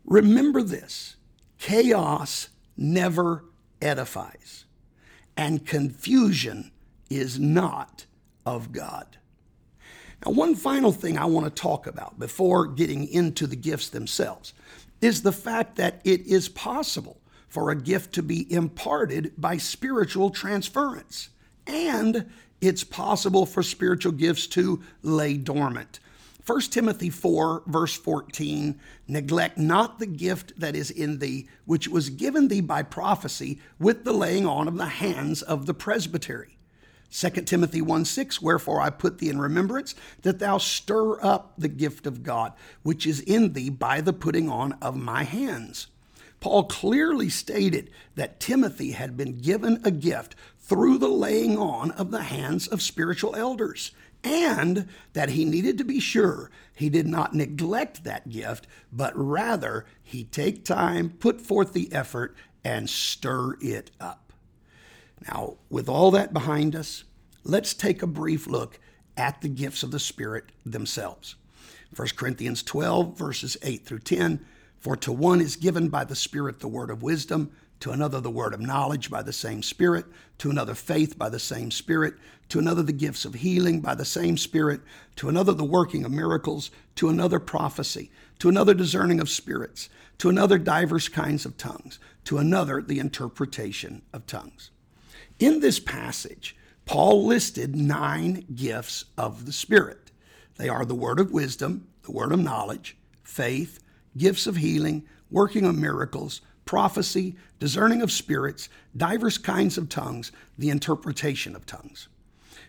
Remember 0.06 0.62
this 0.62 1.16
chaos 1.58 2.50
never 2.77 3.44
edifies, 3.82 4.66
and 5.36 5.66
confusion 5.66 6.72
is 7.10 7.39
not 7.39 8.06
of 8.46 8.72
God. 8.72 9.18
Now, 10.25 10.32
one 10.32 10.56
final 10.56 10.92
thing 10.92 11.18
I 11.18 11.25
want 11.25 11.46
to 11.46 11.62
talk 11.62 11.88
about 11.88 12.18
before 12.20 12.68
getting 12.68 13.08
into 13.08 13.48
the 13.48 13.56
gifts 13.56 13.89
themselves 13.89 14.54
is 15.01 15.22
the 15.22 15.32
fact 15.32 15.75
that 15.75 16.01
it 16.04 16.25
is 16.25 16.50
possible 16.50 17.20
for 17.48 17.70
a 17.70 17.75
gift 17.75 18.13
to 18.13 18.24
be 18.24 18.51
imparted 18.51 19.34
by 19.38 19.58
spiritual 19.58 20.30
transference. 20.30 21.30
And 21.66 22.30
it's 22.62 22.84
possible 22.84 23.46
for 23.46 23.63
spiritual 23.63 24.13
gifts 24.13 24.48
to 24.48 24.82
lay 25.01 25.38
dormant. 25.38 26.00
1 26.46 26.62
Timothy 26.62 27.10
4, 27.10 27.63
verse 27.68 27.94
14 27.94 28.80
Neglect 29.08 29.58
not 29.58 30.00
the 30.00 30.06
gift 30.06 30.58
that 30.58 30.77
is 30.77 30.89
in 30.89 31.20
thee, 31.20 31.50
which 31.66 31.89
was 31.89 32.10
given 32.10 32.48
thee 32.48 32.62
by 32.62 32.84
prophecy 32.84 33.60
with 33.80 34.06
the 34.06 34.13
laying 34.13 34.46
on 34.46 34.68
of 34.68 34.77
the 34.77 34.86
hands 34.86 35.42
of 35.42 35.66
the 35.66 35.74
presbytery. 35.74 36.58
2 37.12 37.30
Timothy 37.42 37.82
1 37.82 38.06
6, 38.06 38.42
Wherefore 38.42 38.82
I 38.82 38.89
put 38.89 39.18
thee 39.18 39.30
in 39.30 39.39
remembrance 39.39 39.94
that 40.22 40.39
thou 40.39 40.58
stir 40.58 41.22
up 41.22 41.54
the 41.58 41.68
gift 41.68 42.08
of 42.08 42.24
God, 42.24 42.54
which 42.82 43.06
is 43.06 43.20
in 43.20 43.54
thee 43.54 43.70
by 43.70 44.00
the 44.00 44.13
putting 44.13 44.50
on 44.50 44.74
of 44.82 44.96
my 44.96 45.24
hands. 45.24 45.88
Paul 46.39 46.65
clearly 46.65 47.29
stated 47.29 47.89
that 48.15 48.39
Timothy 48.39 48.91
had 48.91 49.17
been 49.17 49.38
given 49.39 49.82
a 49.84 49.91
gift 49.91 50.36
through 50.60 50.98
the 50.98 51.08
laying 51.08 51.58
on 51.58 51.91
of 51.91 52.12
the 52.12 52.24
hands 52.24 52.67
of 52.67 52.82
spiritual 52.82 53.36
elders, 53.36 53.91
and 54.24 54.88
that 55.13 55.29
he 55.29 55.46
needed 55.46 55.77
to 55.77 55.84
be 55.84 56.00
sure 56.00 56.51
he 56.74 56.89
did 56.89 57.08
not 57.08 57.34
neglect 57.34 58.03
that 58.03 58.29
gift, 58.29 58.67
but 58.91 59.13
rather 59.15 59.86
he 60.03 60.24
take 60.24 60.65
time, 60.65 61.10
put 61.10 61.41
forth 61.41 61.74
the 61.74 61.91
effort, 61.91 62.36
and 62.63 62.89
stir 62.89 63.56
it 63.62 63.91
up. 64.00 64.34
Now, 65.28 65.56
with 65.69 65.89
all 65.89 66.12
that 66.12 66.34
behind 66.34 66.76
us, 66.76 67.04
let's 67.43 67.73
take 67.73 68.04
a 68.04 68.08
brief 68.08 68.45
look 68.45 68.80
at 69.15 69.41
the 69.41 69.50
gifts 69.50 69.82
of 69.82 69.91
the 69.91 70.00
Spirit 70.00 70.52
themselves. 70.65 71.36
1 71.95 72.10
Corinthians 72.15 72.62
12, 72.62 73.17
verses 73.17 73.58
8 73.63 73.86
through 73.86 74.00
10 74.00 74.45
for 74.80 74.96
to 74.98 75.12
one 75.12 75.42
is 75.42 75.56
given 75.56 75.90
by 75.90 76.04
the 76.04 76.16
Spirit 76.16 76.60
the 76.60 76.68
word 76.68 76.90
of 76.90 77.04
wisdom, 77.04 77.52
to 77.80 77.92
another 77.92 78.20
the 78.20 78.32
word 78.32 78.54
of 78.54 78.60
knowledge 78.60 79.10
by 79.10 79.22
the 79.22 79.34
same 79.34 79.62
Spirit, 79.62 80.06
to 80.40 80.50
another 80.50 80.74
faith 80.74 81.18
by 81.18 81.30
the 81.30 81.40
same 81.40 81.70
Spirit, 81.70 82.16
to 82.50 82.60
another 82.60 82.82
the 82.82 82.94
gifts 82.94 83.26
of 83.26 83.36
healing 83.36 83.82
by 83.82 83.94
the 83.94 84.06
same 84.06 84.38
Spirit, 84.38 84.82
to 85.16 85.30
another 85.30 85.54
the 85.54 85.63
working 85.63 86.04
of 86.04 86.12
miracles, 86.12 86.72
to 86.96 87.10
another 87.10 87.40
prophecy, 87.40 88.10
to 88.40 88.50
another 88.50 88.74
discerning 88.74 89.20
of 89.20 89.30
spirits, 89.30 89.90
to 90.18 90.30
another 90.30 90.58
divers 90.58 91.10
kinds 91.10 91.46
of 91.46 91.58
tongues, 91.58 92.00
to 92.24 92.38
another 92.38 92.82
the 92.82 93.00
interpretation 93.00 94.02
of 94.13 94.26
tongues. 94.26 94.72
In 95.40 95.60
this 95.60 95.80
passage, 95.80 96.56
Paul 96.86 97.26
listed 97.26 97.76
nine 97.76 98.46
gifts 98.56 99.06
of 99.18 99.46
the 99.46 99.52
Spirit. 99.52 100.12
They 100.58 100.70
are 100.70 100.86
the 100.86 100.96
word 100.96 101.20
of 101.20 101.32
wisdom, 101.32 101.88
the 102.04 102.12
word 102.12 102.32
of 102.32 102.40
knowledge, 102.40 102.98
faith, 103.24 103.80
gifts 104.17 104.47
of 104.47 104.58
healing, 104.58 105.03
working 105.30 105.65
of 105.65 105.77
miracles, 105.77 106.41
prophecy, 106.65 107.36
discerning 107.60 108.01
of 108.01 108.12
spirits, 108.12 108.69
divers 108.95 109.38
kinds 109.38 109.77
of 109.77 109.89
tongues, 109.89 110.32
the 110.58 110.69
interpretation 110.69 111.56
of 111.56 111.65
tongues. 111.65 112.08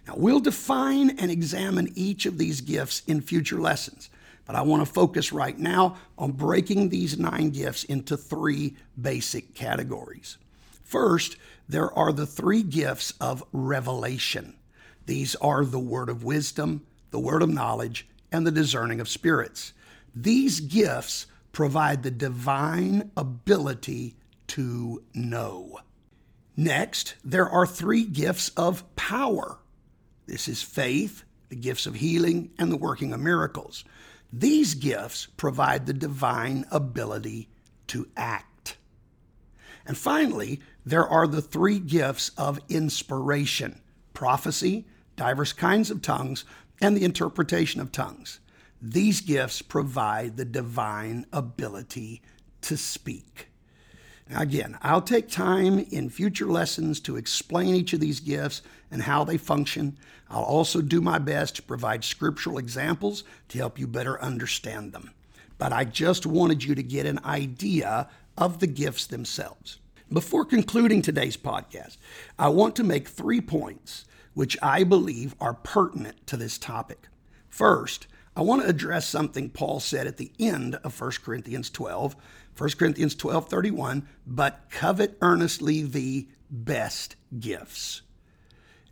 Now, 0.06 0.14
we'll 0.16 0.40
define 0.40 1.10
and 1.18 1.30
examine 1.30 1.92
each 1.94 2.24
of 2.24 2.38
these 2.38 2.62
gifts 2.62 3.02
in 3.06 3.20
future 3.20 3.60
lessons, 3.60 4.08
but 4.46 4.56
I 4.56 4.62
want 4.62 4.86
to 4.86 4.90
focus 4.90 5.32
right 5.32 5.58
now 5.58 5.98
on 6.16 6.32
breaking 6.32 6.88
these 6.88 7.18
nine 7.18 7.50
gifts 7.50 7.84
into 7.84 8.16
three 8.16 8.76
basic 9.00 9.54
categories. 9.54 10.38
First, 10.82 11.36
there 11.68 11.92
are 11.92 12.12
the 12.12 12.26
three 12.26 12.62
gifts 12.62 13.12
of 13.20 13.44
revelation. 13.52 14.54
These 15.04 15.34
are 15.36 15.66
the 15.66 15.78
word 15.78 16.08
of 16.08 16.24
wisdom, 16.24 16.86
the 17.10 17.18
word 17.18 17.42
of 17.42 17.50
knowledge, 17.50 18.06
and 18.32 18.46
the 18.46 18.50
discerning 18.50 19.00
of 19.00 19.08
spirits. 19.08 19.74
These 20.14 20.60
gifts 20.60 21.26
provide 21.58 22.04
the 22.04 22.10
divine 22.12 23.10
ability 23.16 24.14
to 24.46 25.02
know. 25.12 25.76
Next, 26.56 27.16
there 27.24 27.48
are 27.48 27.66
three 27.66 28.04
gifts 28.04 28.50
of 28.50 28.84
power. 28.94 29.58
This 30.26 30.46
is 30.46 30.62
faith, 30.62 31.24
the 31.48 31.56
gifts 31.56 31.84
of 31.84 31.96
healing, 31.96 32.52
and 32.60 32.70
the 32.70 32.76
working 32.76 33.12
of 33.12 33.18
miracles. 33.18 33.82
These 34.32 34.74
gifts 34.74 35.26
provide 35.36 35.86
the 35.86 35.92
divine 35.92 36.64
ability 36.70 37.48
to 37.88 38.06
act. 38.16 38.76
And 39.84 39.98
finally, 39.98 40.60
there 40.86 41.08
are 41.08 41.26
the 41.26 41.42
three 41.42 41.80
gifts 41.80 42.30
of 42.38 42.60
inspiration 42.68 43.80
prophecy, 44.14 44.86
diverse 45.16 45.52
kinds 45.52 45.90
of 45.90 46.02
tongues, 46.02 46.44
and 46.80 46.96
the 46.96 47.04
interpretation 47.04 47.80
of 47.80 47.90
tongues. 47.90 48.38
These 48.80 49.22
gifts 49.22 49.60
provide 49.60 50.36
the 50.36 50.44
divine 50.44 51.26
ability 51.32 52.22
to 52.62 52.76
speak. 52.76 53.48
Now, 54.30 54.40
again, 54.40 54.78
I'll 54.82 55.02
take 55.02 55.28
time 55.28 55.78
in 55.90 56.10
future 56.10 56.46
lessons 56.46 57.00
to 57.00 57.16
explain 57.16 57.74
each 57.74 57.92
of 57.92 58.00
these 58.00 58.20
gifts 58.20 58.62
and 58.90 59.02
how 59.02 59.24
they 59.24 59.38
function. 59.38 59.98
I'll 60.28 60.42
also 60.42 60.82
do 60.82 61.00
my 61.00 61.18
best 61.18 61.56
to 61.56 61.62
provide 61.62 62.04
scriptural 62.04 62.58
examples 62.58 63.24
to 63.48 63.58
help 63.58 63.78
you 63.78 63.86
better 63.86 64.20
understand 64.22 64.92
them. 64.92 65.12
But 65.56 65.72
I 65.72 65.84
just 65.84 66.26
wanted 66.26 66.62
you 66.62 66.74
to 66.74 66.82
get 66.82 67.06
an 67.06 67.20
idea 67.24 68.08
of 68.36 68.60
the 68.60 68.66
gifts 68.66 69.06
themselves. 69.06 69.78
Before 70.12 70.44
concluding 70.44 71.02
today's 71.02 71.36
podcast, 71.36 71.96
I 72.38 72.48
want 72.48 72.76
to 72.76 72.84
make 72.84 73.08
three 73.08 73.40
points 73.40 74.04
which 74.34 74.56
I 74.62 74.84
believe 74.84 75.34
are 75.40 75.54
pertinent 75.54 76.26
to 76.28 76.36
this 76.36 76.58
topic. 76.58 77.08
First, 77.48 78.06
I 78.38 78.42
want 78.42 78.62
to 78.62 78.68
address 78.68 79.08
something 79.08 79.50
Paul 79.50 79.80
said 79.80 80.06
at 80.06 80.16
the 80.16 80.30
end 80.38 80.76
of 80.84 81.00
1 81.00 81.10
Corinthians 81.24 81.70
12. 81.70 82.14
1 82.56 82.70
Corinthians 82.78 83.16
12 83.16 83.48
31, 83.48 84.06
but 84.28 84.60
covet 84.70 85.18
earnestly 85.20 85.82
the 85.82 86.28
best 86.48 87.16
gifts. 87.40 88.02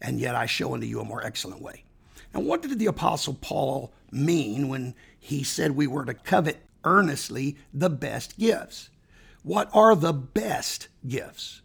And 0.02 0.18
yet 0.18 0.34
I 0.34 0.46
show 0.46 0.74
unto 0.74 0.84
you 0.84 0.98
a 0.98 1.04
more 1.04 1.24
excellent 1.24 1.62
way. 1.62 1.84
Now, 2.34 2.40
what 2.40 2.60
did 2.60 2.76
the 2.80 2.86
Apostle 2.86 3.34
Paul 3.34 3.92
mean 4.10 4.66
when 4.66 4.96
he 5.16 5.44
said 5.44 5.70
we 5.70 5.86
were 5.86 6.04
to 6.04 6.14
covet 6.14 6.58
earnestly 6.82 7.56
the 7.72 7.88
best 7.88 8.36
gifts? 8.40 8.90
What 9.44 9.70
are 9.72 9.94
the 9.94 10.12
best 10.12 10.88
gifts? 11.06 11.62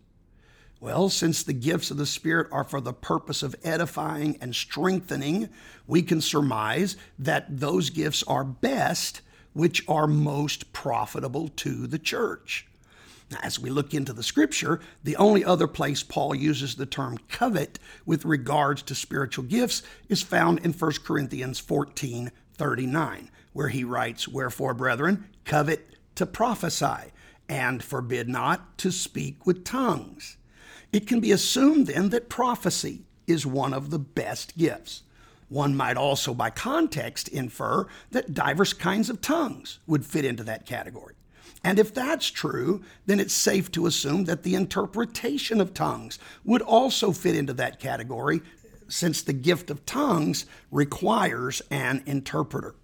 Well, 0.82 1.10
since 1.10 1.44
the 1.44 1.54
gifts 1.54 1.91
of 1.91 1.98
the 1.98 2.08
Spirit 2.08 2.48
are 2.52 2.63
for 2.63 2.82
the 2.82 2.91
purpose 2.91 3.44
of 3.44 3.56
edifying 3.63 4.39
and 4.41 4.56
strengthening, 4.56 5.50
we 5.86 6.02
can 6.02 6.22
surmise 6.22 6.98
that 7.20 7.60
those 7.60 7.91
gifts 7.91 8.24
are 8.24 8.44
best 8.44 9.22
which 9.54 9.88
are 9.88 10.08
most 10.08 10.74
profitable 10.74 11.50
to 11.50 11.86
the 11.86 12.00
church. 12.00 12.65
Now, 13.30 13.38
As 13.44 13.60
we 13.60 13.70
look 13.70 13.94
into 13.94 14.12
the 14.12 14.24
scripture, 14.24 14.80
the 15.04 15.15
only 15.17 15.46
other 15.46 15.67
place 15.67 16.02
Paul 16.02 16.34
uses 16.34 16.74
the 16.74 16.88
term 16.88 17.20
covet 17.30 17.78
with 18.04 18.26
regards 18.26 18.82
to 18.82 18.96
spiritual 18.96 19.46
gifts 19.46 19.84
is 20.10 20.24
found 20.24 20.65
in 20.65 20.74
1 20.74 20.91
Corinthians 21.06 21.60
14 21.60 22.32
39, 22.58 23.30
where 23.54 23.70
he 23.70 23.84
writes, 23.84 24.28
Wherefore, 24.28 24.74
brethren, 24.74 25.30
covet 25.46 25.96
to 26.15 26.26
prophesy, 26.26 27.12
and 27.48 27.84
forbid 27.84 28.28
not 28.28 28.80
to 28.80 28.91
speak 28.91 29.46
with 29.46 29.63
tongues. 29.63 30.38
It 30.91 31.08
can 31.08 31.19
be 31.19 31.32
assumed 31.32 31.88
then 31.88 32.10
that 32.10 32.30
prophecy 32.30 33.04
is 33.25 33.45
one 33.45 33.73
of 33.73 33.89
the 33.89 33.99
best 33.99 34.58
gifts. 34.58 35.04
One 35.47 35.75
might 35.75 35.97
also, 35.97 36.34
by 36.34 36.49
context, 36.49 37.27
infer 37.27 37.88
that 38.12 38.34
diverse 38.34 38.73
kinds 38.73 39.10
of 39.10 39.21
tongues 39.21 39.80
would 39.88 40.06
fit 40.06 40.25
into 40.25 40.43
that 40.43 40.65
category. 40.65 41.15
And 41.63 41.77
if 41.77 41.93
that's 41.93 42.27
true, 42.27 42.82
then 43.06 43.19
it's 43.19 43.34
safe 43.34 43.71
to 43.71 43.86
assume 43.86 44.25
that 44.25 44.43
the 44.43 44.56
interpretation 44.56 45.62
of 45.62 45.73
tongues 45.73 46.19
would 46.43 46.62
also 46.62 47.12
fit 47.12 47.36
into 47.36 47.54
that 47.54 47.80
category, 47.80 48.41
since 48.88 49.21
the 49.21 49.34
gift 49.34 49.69
of 49.69 49.86
tongues 49.86 50.45
requires 50.71 51.62
an 51.69 52.04
interpreter. 52.06 52.75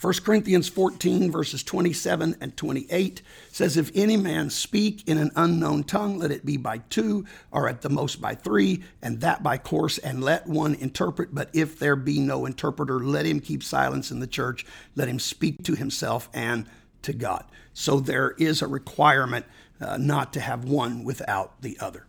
1 0.00 0.14
Corinthians 0.24 0.68
14, 0.68 1.30
verses 1.30 1.62
27 1.62 2.36
and 2.40 2.56
28 2.56 3.22
says, 3.50 3.76
If 3.76 3.90
any 3.94 4.16
man 4.16 4.50
speak 4.50 5.06
in 5.08 5.18
an 5.18 5.30
unknown 5.36 5.84
tongue, 5.84 6.18
let 6.18 6.30
it 6.30 6.44
be 6.44 6.56
by 6.56 6.78
two, 6.90 7.24
or 7.50 7.68
at 7.68 7.82
the 7.82 7.88
most 7.88 8.20
by 8.20 8.34
three, 8.34 8.82
and 9.00 9.20
that 9.20 9.42
by 9.42 9.58
course, 9.58 9.98
and 9.98 10.22
let 10.22 10.46
one 10.46 10.74
interpret. 10.74 11.34
But 11.34 11.50
if 11.52 11.78
there 11.78 11.96
be 11.96 12.18
no 12.18 12.46
interpreter, 12.46 13.00
let 13.00 13.26
him 13.26 13.40
keep 13.40 13.62
silence 13.62 14.10
in 14.10 14.20
the 14.20 14.26
church, 14.26 14.66
let 14.96 15.08
him 15.08 15.18
speak 15.18 15.62
to 15.64 15.74
himself 15.74 16.28
and 16.32 16.66
to 17.02 17.12
God. 17.12 17.44
So 17.74 18.00
there 18.00 18.32
is 18.38 18.62
a 18.62 18.66
requirement 18.66 19.46
uh, 19.80 19.96
not 19.96 20.32
to 20.34 20.40
have 20.40 20.64
one 20.64 21.04
without 21.04 21.60
the 21.62 21.78
other. 21.80 22.06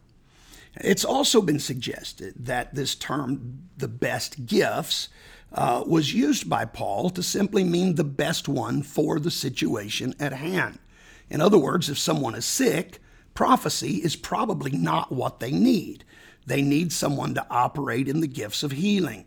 It's 0.76 1.06
also 1.06 1.42
been 1.42 1.60
suggested 1.60 2.34
that 2.46 2.74
this 2.74 2.96
term, 2.96 3.70
the 3.78 3.88
best 3.88 4.46
gifts, 4.46 5.10
uh, 5.54 5.84
was 5.86 6.14
used 6.14 6.50
by 6.50 6.66
Paul 6.66 7.10
to 7.12 7.22
simply 7.22 7.64
mean 7.64 7.96
the 7.96 8.04
best 8.04 8.48
one 8.48 8.82
for 8.82 9.20
the 9.20 9.32
situation 9.32 10.16
at 10.20 10.34
hand. 10.34 10.80
In 11.30 11.42
other 11.42 11.58
words, 11.58 11.90
if 11.90 11.98
someone 11.98 12.36
is 12.36 12.46
sick, 12.46 13.00
prophecy 13.34 13.98
is 13.98 14.16
probably 14.16 14.72
not 14.72 15.12
what 15.12 15.40
they 15.40 15.52
need. 15.52 16.04
They 16.46 16.62
need 16.62 16.92
someone 16.92 17.34
to 17.36 17.46
operate 17.50 18.08
in 18.08 18.20
the 18.20 18.28
gifts 18.28 18.64
of 18.64 18.72
healing. 18.72 19.26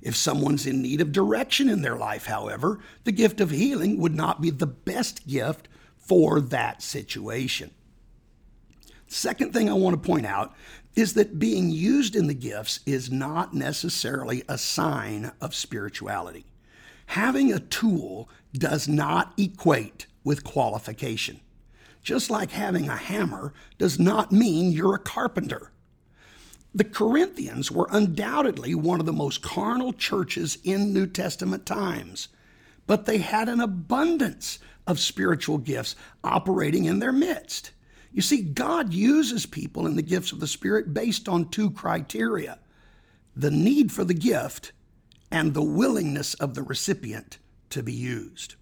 If 0.00 0.16
someone's 0.16 0.66
in 0.66 0.82
need 0.82 1.00
of 1.00 1.12
direction 1.12 1.68
in 1.68 1.82
their 1.82 1.96
life, 1.96 2.26
however, 2.26 2.80
the 3.04 3.12
gift 3.12 3.40
of 3.40 3.50
healing 3.50 3.98
would 3.98 4.14
not 4.14 4.40
be 4.40 4.50
the 4.50 4.66
best 4.66 5.26
gift 5.26 5.68
for 5.96 6.40
that 6.40 6.82
situation. 6.82 7.70
Second 9.06 9.52
thing 9.52 9.68
I 9.70 9.74
want 9.74 9.94
to 9.94 10.06
point 10.06 10.26
out 10.26 10.54
is 10.94 11.14
that 11.14 11.38
being 11.38 11.70
used 11.70 12.14
in 12.14 12.26
the 12.26 12.34
gifts 12.34 12.80
is 12.86 13.10
not 13.10 13.54
necessarily 13.54 14.42
a 14.48 14.56
sign 14.56 15.32
of 15.40 15.54
spirituality. 15.54 16.46
Having 17.06 17.52
a 17.52 17.58
tool 17.58 18.28
does 18.52 18.88
not 18.88 19.34
equate 19.36 20.06
with 20.22 20.44
qualification. 20.44 21.40
Just 22.02 22.30
like 22.30 22.50
having 22.50 22.88
a 22.88 22.96
hammer 22.96 23.52
does 23.78 23.98
not 23.98 24.30
mean 24.30 24.72
you're 24.72 24.94
a 24.94 24.98
carpenter. 24.98 25.72
The 26.74 26.84
Corinthians 26.84 27.70
were 27.70 27.88
undoubtedly 27.90 28.74
one 28.74 29.00
of 29.00 29.06
the 29.06 29.12
most 29.12 29.42
carnal 29.42 29.92
churches 29.92 30.58
in 30.64 30.92
New 30.92 31.06
Testament 31.06 31.66
times, 31.66 32.28
but 32.86 33.06
they 33.06 33.18
had 33.18 33.48
an 33.48 33.60
abundance 33.60 34.58
of 34.86 34.98
spiritual 34.98 35.58
gifts 35.58 35.94
operating 36.22 36.84
in 36.84 36.98
their 36.98 37.12
midst. 37.12 37.70
You 38.14 38.22
see, 38.22 38.42
God 38.42 38.94
uses 38.94 39.44
people 39.44 39.88
in 39.88 39.96
the 39.96 40.02
gifts 40.02 40.30
of 40.30 40.38
the 40.38 40.46
Spirit 40.46 40.94
based 40.94 41.28
on 41.28 41.48
two 41.48 41.70
criteria 41.70 42.60
the 43.36 43.50
need 43.50 43.90
for 43.90 44.04
the 44.04 44.14
gift 44.14 44.70
and 45.32 45.52
the 45.52 45.62
willingness 45.62 46.34
of 46.34 46.54
the 46.54 46.62
recipient 46.62 47.38
to 47.70 47.82
be 47.82 47.92
used. 47.92 48.54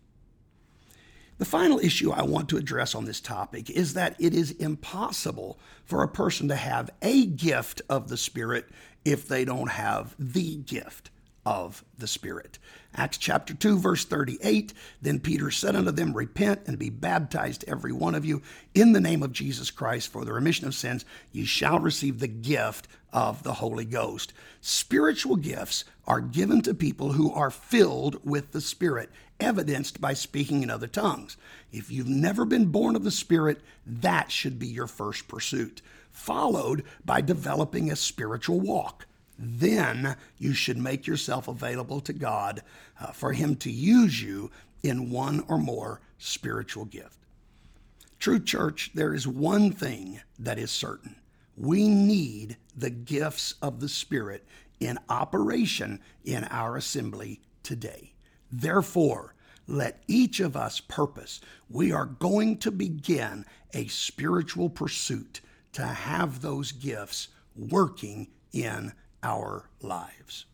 The 1.36 1.44
final 1.44 1.78
issue 1.78 2.10
I 2.10 2.22
want 2.22 2.48
to 2.48 2.56
address 2.56 2.94
on 2.94 3.04
this 3.04 3.20
topic 3.20 3.68
is 3.68 3.92
that 3.92 4.16
it 4.18 4.32
is 4.32 4.52
impossible 4.52 5.58
for 5.84 6.02
a 6.02 6.08
person 6.08 6.48
to 6.48 6.56
have 6.56 6.88
a 7.02 7.26
gift 7.26 7.82
of 7.90 8.08
the 8.08 8.16
Spirit 8.16 8.70
if 9.04 9.28
they 9.28 9.44
don't 9.44 9.72
have 9.72 10.14
the 10.18 10.56
gift 10.56 11.10
of 11.44 11.84
the 11.98 12.06
Spirit. 12.06 12.58
Acts 12.94 13.18
chapter 13.18 13.54
2, 13.54 13.78
verse 13.78 14.04
38 14.04 14.72
Then 15.00 15.18
Peter 15.18 15.50
said 15.50 15.74
unto 15.74 15.90
them, 15.90 16.12
Repent 16.12 16.60
and 16.66 16.78
be 16.78 16.90
baptized, 16.90 17.64
every 17.66 17.92
one 17.92 18.14
of 18.14 18.24
you, 18.24 18.42
in 18.74 18.92
the 18.92 19.00
name 19.00 19.22
of 19.22 19.32
Jesus 19.32 19.70
Christ 19.70 20.08
for 20.08 20.24
the 20.24 20.32
remission 20.32 20.66
of 20.66 20.74
sins. 20.74 21.04
Ye 21.32 21.44
shall 21.44 21.78
receive 21.78 22.20
the 22.20 22.28
gift 22.28 22.86
of 23.12 23.42
the 23.42 23.54
Holy 23.54 23.84
Ghost. 23.84 24.32
Spiritual 24.60 25.36
gifts 25.36 25.84
are 26.06 26.20
given 26.20 26.62
to 26.62 26.74
people 26.74 27.12
who 27.12 27.32
are 27.32 27.50
filled 27.50 28.24
with 28.24 28.52
the 28.52 28.60
Spirit, 28.60 29.10
evidenced 29.40 30.00
by 30.00 30.14
speaking 30.14 30.62
in 30.62 30.70
other 30.70 30.86
tongues. 30.86 31.36
If 31.72 31.90
you've 31.90 32.08
never 32.08 32.44
been 32.44 32.66
born 32.66 32.94
of 32.94 33.04
the 33.04 33.10
Spirit, 33.10 33.60
that 33.86 34.30
should 34.30 34.58
be 34.58 34.68
your 34.68 34.86
first 34.86 35.28
pursuit, 35.28 35.82
followed 36.10 36.84
by 37.04 37.20
developing 37.20 37.90
a 37.90 37.96
spiritual 37.96 38.60
walk. 38.60 39.06
Then 39.44 40.16
you 40.38 40.54
should 40.54 40.78
make 40.78 41.08
yourself 41.08 41.48
available 41.48 42.00
to 42.02 42.12
God 42.12 42.62
uh, 43.00 43.08
for 43.08 43.32
Him 43.32 43.56
to 43.56 43.72
use 43.72 44.22
you 44.22 44.52
in 44.84 45.10
one 45.10 45.44
or 45.48 45.58
more 45.58 46.00
spiritual 46.16 46.84
gift. 46.84 47.18
True 48.20 48.38
church, 48.38 48.92
there 48.94 49.12
is 49.12 49.26
one 49.26 49.72
thing 49.72 50.20
that 50.38 50.60
is 50.60 50.70
certain. 50.70 51.16
We 51.56 51.88
need 51.88 52.56
the 52.76 52.90
gifts 52.90 53.56
of 53.60 53.80
the 53.80 53.88
Spirit 53.88 54.46
in 54.78 54.96
operation 55.08 55.98
in 56.24 56.44
our 56.44 56.76
assembly 56.76 57.40
today. 57.64 58.12
Therefore, 58.52 59.34
let 59.66 60.04
each 60.06 60.38
of 60.38 60.56
us 60.56 60.78
purpose. 60.78 61.40
We 61.68 61.90
are 61.90 62.06
going 62.06 62.58
to 62.58 62.70
begin 62.70 63.44
a 63.74 63.88
spiritual 63.88 64.70
pursuit 64.70 65.40
to 65.72 65.84
have 65.84 66.42
those 66.42 66.70
gifts 66.70 67.26
working 67.56 68.28
in 68.52 68.92
our 69.22 69.68
lives. 69.80 70.46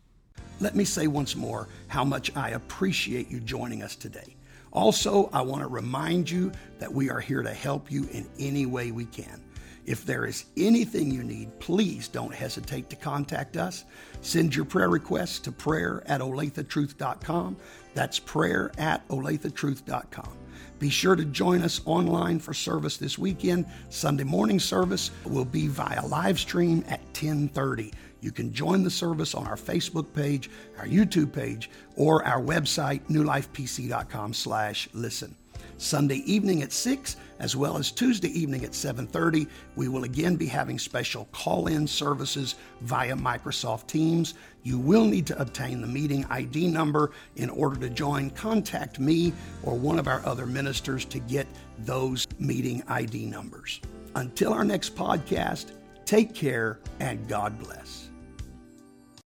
Let 0.59 0.75
me 0.75 0.85
say 0.85 1.07
once 1.07 1.35
more 1.35 1.67
how 1.87 2.03
much 2.03 2.35
I 2.35 2.49
appreciate 2.49 3.29
you 3.29 3.39
joining 3.39 3.81
us 3.81 3.95
today. 3.95 4.35
Also, 4.71 5.29
I 5.33 5.41
want 5.41 5.61
to 5.61 5.67
remind 5.67 6.29
you 6.29 6.51
that 6.79 6.93
we 6.93 7.09
are 7.09 7.19
here 7.19 7.41
to 7.41 7.53
help 7.53 7.91
you 7.91 8.07
in 8.11 8.27
any 8.37 8.65
way 8.65 8.91
we 8.91 9.05
can. 9.05 9.43
If 9.85 10.05
there 10.05 10.25
is 10.25 10.45
anything 10.55 11.09
you 11.09 11.23
need, 11.23 11.57
please 11.59 12.07
don't 12.07 12.33
hesitate 12.33 12.91
to 12.91 12.95
contact 12.95 13.57
us. 13.57 13.85
Send 14.21 14.55
your 14.55 14.65
prayer 14.65 14.89
requests 14.89 15.39
to 15.39 15.51
prayer 15.51 16.03
at 16.05 16.21
olathetruth.com. 16.21 17.57
That's 17.95 18.19
prayer 18.19 18.71
at 18.77 19.07
olathetruth.com. 19.07 20.37
Be 20.77 20.89
sure 20.89 21.15
to 21.15 21.25
join 21.25 21.61
us 21.61 21.81
online 21.85 22.39
for 22.39 22.53
service 22.53 22.97
this 22.97 23.17
weekend. 23.17 23.65
Sunday 23.89 24.23
morning 24.23 24.59
service 24.59 25.11
will 25.25 25.45
be 25.45 25.67
via 25.67 26.05
live 26.05 26.39
stream 26.39 26.85
at 26.87 27.01
1030. 27.07 27.91
You 28.21 28.31
can 28.31 28.53
join 28.53 28.83
the 28.83 28.89
service 28.89 29.33
on 29.33 29.47
our 29.47 29.55
Facebook 29.55 30.13
page, 30.13 30.49
our 30.77 30.85
YouTube 30.85 31.31
page, 31.31 31.69
or 31.95 32.25
our 32.25 32.41
website, 32.41 33.01
newlifepc.com 33.09 34.33
slash 34.33 34.89
listen. 34.93 35.35
Sunday 35.77 36.17
evening 36.25 36.61
at 36.61 36.73
6 36.73 37.15
as 37.39 37.55
well 37.55 37.77
as 37.77 37.91
Tuesday 37.91 38.27
evening 38.37 38.65
at 38.65 38.71
7:30 38.71 39.47
we 39.75 39.87
will 39.87 40.03
again 40.03 40.35
be 40.35 40.45
having 40.45 40.77
special 40.77 41.25
call-in 41.31 41.87
services 41.87 42.55
via 42.81 43.15
Microsoft 43.15 43.87
Teams. 43.87 44.33
You 44.63 44.77
will 44.77 45.05
need 45.05 45.25
to 45.27 45.41
obtain 45.41 45.79
the 45.79 45.87
meeting 45.87 46.25
ID 46.25 46.67
number 46.67 47.11
in 47.37 47.49
order 47.49 47.79
to 47.79 47.89
join. 47.89 48.29
Contact 48.31 48.99
me 48.99 49.33
or 49.63 49.75
one 49.75 49.99
of 49.99 50.07
our 50.07 50.25
other 50.25 50.45
ministers 50.45 51.05
to 51.05 51.19
get 51.19 51.47
those 51.79 52.27
meeting 52.37 52.83
ID 52.89 53.25
numbers. 53.25 53.79
Until 54.15 54.53
our 54.53 54.65
next 54.65 54.95
podcast, 54.95 55.71
take 56.05 56.33
care 56.33 56.79
and 56.99 57.25
God 57.27 57.57
bless. 57.57 58.08